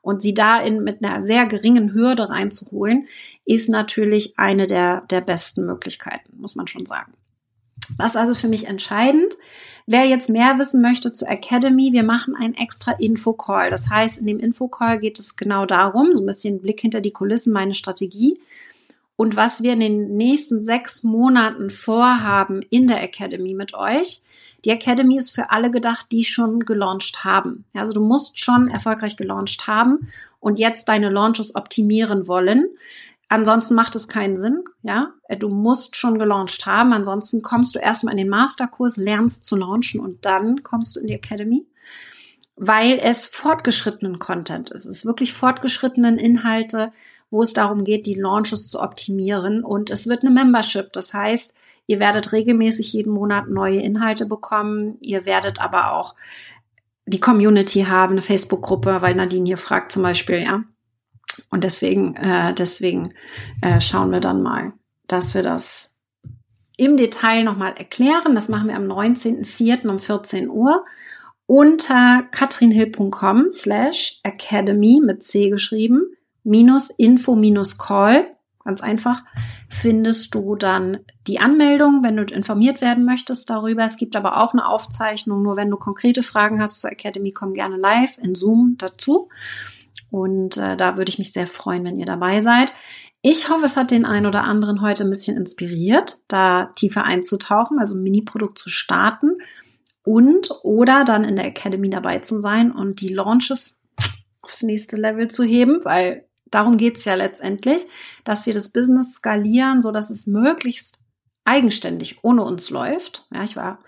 Und 0.01 0.21
sie 0.21 0.35
da 0.35 0.61
in, 0.61 0.83
mit 0.83 1.03
einer 1.03 1.23
sehr 1.23 1.47
geringen 1.47 1.93
Hürde 1.93 2.29
reinzuholen, 2.29 3.07
ist 3.45 3.67
natürlich 3.67 4.37
eine 4.37 4.67
der, 4.67 5.01
der 5.09 5.21
besten 5.21 5.65
Möglichkeiten, 5.65 6.37
muss 6.37 6.55
man 6.55 6.67
schon 6.67 6.85
sagen. 6.85 7.13
Was 7.97 8.15
also 8.15 8.35
für 8.35 8.47
mich 8.47 8.67
entscheidend. 8.67 9.33
Wer 9.87 10.05
jetzt 10.05 10.29
mehr 10.29 10.57
wissen 10.57 10.81
möchte 10.81 11.13
zur 11.13 11.29
Academy, 11.29 11.93
wir 11.93 12.03
machen 12.03 12.35
einen 12.35 12.55
extra 12.55 12.91
Infocall. 12.93 13.69
Das 13.69 13.89
heißt, 13.89 14.19
in 14.19 14.27
dem 14.27 14.39
Infocall 14.39 14.99
geht 14.99 15.19
es 15.19 15.35
genau 15.35 15.65
darum, 15.65 16.13
so 16.13 16.21
ein 16.23 16.25
bisschen 16.25 16.61
Blick 16.61 16.81
hinter 16.81 17.01
die 17.01 17.11
Kulissen, 17.11 17.53
meine 17.53 17.75
Strategie 17.75 18.39
und 19.15 19.35
was 19.35 19.63
wir 19.63 19.73
in 19.73 19.79
den 19.79 20.17
nächsten 20.17 20.61
sechs 20.61 21.03
Monaten 21.03 21.69
vorhaben 21.69 22.61
in 22.69 22.87
der 22.87 23.01
Academy 23.03 23.53
mit 23.53 23.73
euch. 23.73 24.21
Die 24.65 24.71
Academy 24.71 25.17
ist 25.17 25.31
für 25.31 25.51
alle 25.51 25.69
gedacht, 25.69 26.07
die 26.11 26.23
schon 26.23 26.61
gelauncht 26.61 27.23
haben. 27.23 27.65
Also 27.73 27.93
du 27.93 28.01
musst 28.03 28.39
schon 28.39 28.67
erfolgreich 28.67 29.15
gelauncht 29.15 29.67
haben 29.67 30.07
und 30.39 30.59
jetzt 30.59 30.89
deine 30.89 31.09
Launches 31.09 31.55
optimieren 31.55 32.27
wollen. 32.27 32.65
Ansonsten 33.29 33.73
macht 33.75 33.95
es 33.95 34.07
keinen 34.07 34.37
Sinn, 34.37 34.63
ja. 34.83 35.13
Du 35.39 35.49
musst 35.49 35.95
schon 35.95 36.19
gelauncht 36.19 36.65
haben. 36.65 36.93
Ansonsten 36.93 37.41
kommst 37.41 37.75
du 37.75 37.79
erstmal 37.79 38.13
in 38.13 38.17
den 38.17 38.29
Masterkurs, 38.29 38.97
lernst 38.97 39.45
zu 39.45 39.55
launchen 39.55 39.99
und 39.99 40.25
dann 40.25 40.61
kommst 40.63 40.95
du 40.95 40.99
in 40.99 41.07
die 41.07 41.13
Academy, 41.13 41.65
weil 42.55 42.99
es 43.01 43.25
fortgeschrittenen 43.25 44.19
Content 44.19 44.69
ist. 44.71 44.85
Es 44.85 44.97
ist 44.97 45.05
wirklich 45.05 45.33
fortgeschrittenen 45.33 46.17
Inhalte, 46.17 46.91
wo 47.35 47.41
es 47.41 47.51
darum 47.51 47.83
geht, 47.83 48.05
die 48.05 48.13
Launches 48.13 48.69
zu 48.69 48.81
optimieren. 48.81 49.61
Und 49.61 49.89
es 49.89 50.07
wird 50.07 50.21
eine 50.21 50.31
Membership. 50.31 50.93
Das 50.93 51.13
heißt, 51.13 51.53
ihr 51.85 51.99
werdet 51.99 52.31
regelmäßig 52.31 52.93
jeden 52.93 53.11
Monat 53.11 53.49
neue 53.49 53.81
Inhalte 53.81 54.25
bekommen. 54.25 54.97
Ihr 55.01 55.25
werdet 55.25 55.59
aber 55.59 55.91
auch 55.91 56.15
die 57.05 57.19
Community 57.19 57.81
haben, 57.81 58.13
eine 58.13 58.21
Facebook-Gruppe, 58.21 59.01
weil 59.01 59.15
Nadine 59.15 59.45
hier 59.45 59.57
fragt 59.57 59.91
zum 59.91 60.01
Beispiel, 60.01 60.41
ja. 60.41 60.63
Und 61.49 61.65
deswegen, 61.65 62.15
äh, 62.15 62.53
deswegen 62.53 63.13
äh, 63.61 63.81
schauen 63.81 64.11
wir 64.11 64.21
dann 64.21 64.41
mal, 64.41 64.71
dass 65.07 65.35
wir 65.35 65.43
das 65.43 65.99
im 66.77 66.95
Detail 66.95 67.43
nochmal 67.43 67.73
erklären. 67.77 68.33
Das 68.33 68.47
machen 68.47 68.69
wir 68.69 68.77
am 68.77 68.85
19.04. 68.85 69.89
um 69.89 69.99
14 69.99 70.49
Uhr 70.49 70.85
unter 71.47 72.23
katrinhill.com 72.31 73.51
slash 73.51 74.19
academy 74.23 75.01
mit 75.03 75.21
C 75.21 75.49
geschrieben, 75.49 76.14
minus 76.45 76.89
info 76.89 77.35
minus 77.35 77.77
call. 77.77 78.27
Ganz 78.63 78.81
einfach 78.81 79.23
findest 79.69 80.33
du 80.33 80.55
dann 80.55 80.99
die 81.27 81.39
Anmeldung, 81.39 82.01
wenn 82.01 82.15
du 82.15 82.23
informiert 82.23 82.81
werden 82.81 83.05
möchtest 83.05 83.49
darüber. 83.49 83.83
Es 83.83 83.97
gibt 83.97 84.15
aber 84.15 84.41
auch 84.41 84.53
eine 84.53 84.67
Aufzeichnung. 84.67 85.43
Nur 85.43 85.55
wenn 85.55 85.69
du 85.69 85.77
konkrete 85.77 86.23
Fragen 86.23 86.61
hast 86.61 86.81
zur 86.81 86.91
Academy, 86.91 87.31
komm 87.31 87.53
gerne 87.53 87.77
live 87.77 88.17
in 88.17 88.33
Zoom 88.33 88.75
dazu. 88.77 89.29
Und 90.09 90.57
äh, 90.57 90.77
da 90.77 90.97
würde 90.97 91.09
ich 91.09 91.19
mich 91.19 91.33
sehr 91.33 91.45
freuen, 91.45 91.83
wenn 91.83 91.99
ihr 91.99 92.05
dabei 92.05 92.41
seid. 92.41 92.71
Ich 93.21 93.49
hoffe, 93.49 93.65
es 93.65 93.75
hat 93.75 93.91
den 93.91 94.05
einen 94.05 94.27
oder 94.27 94.43
anderen 94.43 94.81
heute 94.81 95.03
ein 95.03 95.09
bisschen 95.09 95.35
inspiriert, 95.35 96.19
da 96.27 96.67
tiefer 96.75 97.05
einzutauchen, 97.05 97.79
also 97.79 97.95
ein 97.95 98.03
Mini-Produkt 98.03 98.57
zu 98.57 98.69
starten 98.69 99.33
und 100.03 100.51
oder 100.61 101.03
dann 101.03 101.23
in 101.23 101.35
der 101.35 101.45
Academy 101.45 101.89
dabei 101.89 102.19
zu 102.19 102.39
sein 102.39 102.71
und 102.71 103.01
die 103.01 103.09
Launches 103.09 103.79
aufs 104.41 104.61
nächste 104.61 104.95
Level 104.95 105.27
zu 105.27 105.43
heben, 105.43 105.83
weil 105.83 106.27
darum 106.55 106.77
geht's 106.77 107.05
ja 107.05 107.15
letztendlich, 107.15 107.85
dass 108.23 108.45
wir 108.45 108.53
das 108.53 108.69
Business 108.69 109.15
skalieren, 109.15 109.81
so 109.81 109.91
dass 109.91 110.09
es 110.09 110.25
möglichst 110.25 110.97
eigenständig 111.43 112.23
ohne 112.23 112.43
uns 112.43 112.69
läuft. 112.69 113.27
Ja, 113.31 113.43
ich 113.43 113.55
war 113.55 113.79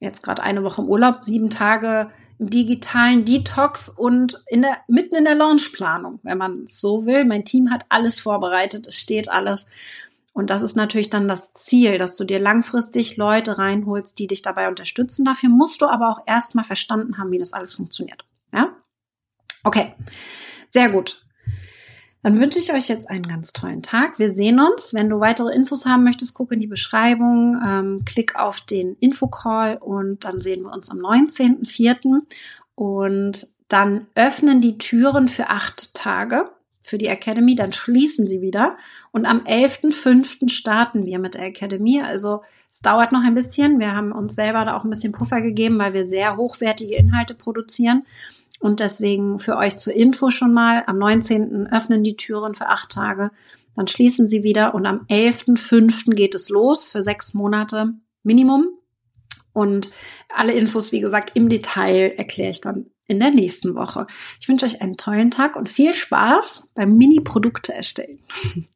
jetzt 0.00 0.22
gerade 0.22 0.42
eine 0.42 0.64
Woche 0.64 0.82
im 0.82 0.88
Urlaub, 0.88 1.22
sieben 1.22 1.50
Tage 1.50 2.10
im 2.38 2.50
digitalen 2.50 3.24
Detox 3.24 3.88
und 3.88 4.42
in 4.48 4.62
der, 4.62 4.78
mitten 4.88 5.14
in 5.14 5.24
der 5.24 5.36
Launchplanung, 5.36 6.18
wenn 6.22 6.38
man 6.38 6.64
es 6.64 6.80
so 6.80 7.06
will. 7.06 7.24
Mein 7.26 7.44
Team 7.44 7.70
hat 7.70 7.84
alles 7.90 8.18
vorbereitet, 8.18 8.86
es 8.88 8.96
steht 8.96 9.30
alles. 9.30 9.66
Und 10.32 10.50
das 10.50 10.62
ist 10.62 10.74
natürlich 10.74 11.10
dann 11.10 11.28
das 11.28 11.52
Ziel, 11.52 11.96
dass 11.96 12.16
du 12.16 12.24
dir 12.24 12.40
langfristig 12.40 13.16
Leute 13.16 13.58
reinholst, 13.58 14.18
die 14.18 14.26
dich 14.26 14.42
dabei 14.42 14.68
unterstützen. 14.68 15.24
Dafür 15.24 15.48
musst 15.48 15.80
du 15.80 15.86
aber 15.86 16.10
auch 16.10 16.18
erstmal 16.26 16.64
verstanden 16.64 17.18
haben, 17.18 17.30
wie 17.30 17.38
das 17.38 17.52
alles 17.52 17.74
funktioniert. 17.74 18.24
Ja? 18.52 18.74
Okay. 19.62 19.94
Sehr 20.70 20.88
gut. 20.88 21.24
Dann 22.24 22.40
wünsche 22.40 22.58
ich 22.58 22.72
euch 22.72 22.88
jetzt 22.88 23.10
einen 23.10 23.28
ganz 23.28 23.52
tollen 23.52 23.82
Tag. 23.82 24.18
Wir 24.18 24.30
sehen 24.30 24.58
uns. 24.58 24.94
Wenn 24.94 25.10
du 25.10 25.20
weitere 25.20 25.54
Infos 25.54 25.84
haben 25.84 26.04
möchtest, 26.04 26.32
guck 26.32 26.52
in 26.52 26.60
die 26.60 26.66
Beschreibung, 26.66 27.60
ähm, 27.62 28.02
klick 28.06 28.34
auf 28.34 28.62
den 28.62 28.96
Infocall 28.98 29.76
und 29.76 30.24
dann 30.24 30.40
sehen 30.40 30.62
wir 30.62 30.72
uns 30.72 30.90
am 30.90 31.00
19.04. 31.00 32.22
Und 32.76 33.46
dann 33.68 34.06
öffnen 34.14 34.62
die 34.62 34.78
Türen 34.78 35.28
für 35.28 35.50
acht 35.50 35.92
Tage 35.92 36.48
für 36.80 36.96
die 36.96 37.08
Academy, 37.08 37.56
dann 37.56 37.72
schließen 37.72 38.26
sie 38.26 38.40
wieder. 38.40 38.78
Und 39.12 39.26
am 39.26 39.40
11.05. 39.40 40.48
starten 40.48 41.04
wir 41.04 41.18
mit 41.18 41.34
der 41.34 41.42
Academy. 41.42 42.00
Also 42.00 42.40
es 42.70 42.80
dauert 42.80 43.12
noch 43.12 43.22
ein 43.22 43.34
bisschen. 43.34 43.78
Wir 43.78 43.92
haben 43.92 44.12
uns 44.12 44.34
selber 44.34 44.64
da 44.64 44.78
auch 44.78 44.84
ein 44.84 44.90
bisschen 44.90 45.12
Puffer 45.12 45.42
gegeben, 45.42 45.78
weil 45.78 45.92
wir 45.92 46.04
sehr 46.04 46.38
hochwertige 46.38 46.96
Inhalte 46.96 47.34
produzieren. 47.34 48.04
Und 48.64 48.80
deswegen 48.80 49.38
für 49.38 49.58
euch 49.58 49.76
zur 49.76 49.92
Info 49.92 50.30
schon 50.30 50.54
mal, 50.54 50.84
am 50.86 50.96
19. 50.96 51.66
öffnen 51.66 52.02
die 52.02 52.16
Türen 52.16 52.54
für 52.54 52.68
acht 52.68 52.88
Tage, 52.88 53.30
dann 53.76 53.88
schließen 53.88 54.26
sie 54.26 54.42
wieder 54.42 54.74
und 54.74 54.86
am 54.86 55.00
11.05. 55.00 56.14
geht 56.14 56.34
es 56.34 56.48
los 56.48 56.88
für 56.88 57.02
sechs 57.02 57.34
Monate 57.34 57.92
Minimum. 58.22 58.68
Und 59.52 59.90
alle 60.34 60.54
Infos, 60.54 60.92
wie 60.92 61.00
gesagt, 61.00 61.32
im 61.34 61.50
Detail 61.50 62.14
erkläre 62.16 62.52
ich 62.52 62.62
dann 62.62 62.86
in 63.06 63.20
der 63.20 63.32
nächsten 63.32 63.74
Woche. 63.74 64.06
Ich 64.40 64.48
wünsche 64.48 64.64
euch 64.64 64.80
einen 64.80 64.96
tollen 64.96 65.30
Tag 65.30 65.56
und 65.56 65.68
viel 65.68 65.92
Spaß 65.92 66.70
beim 66.74 66.96
Mini-Produkte 66.96 67.74
erstellen. 67.74 68.20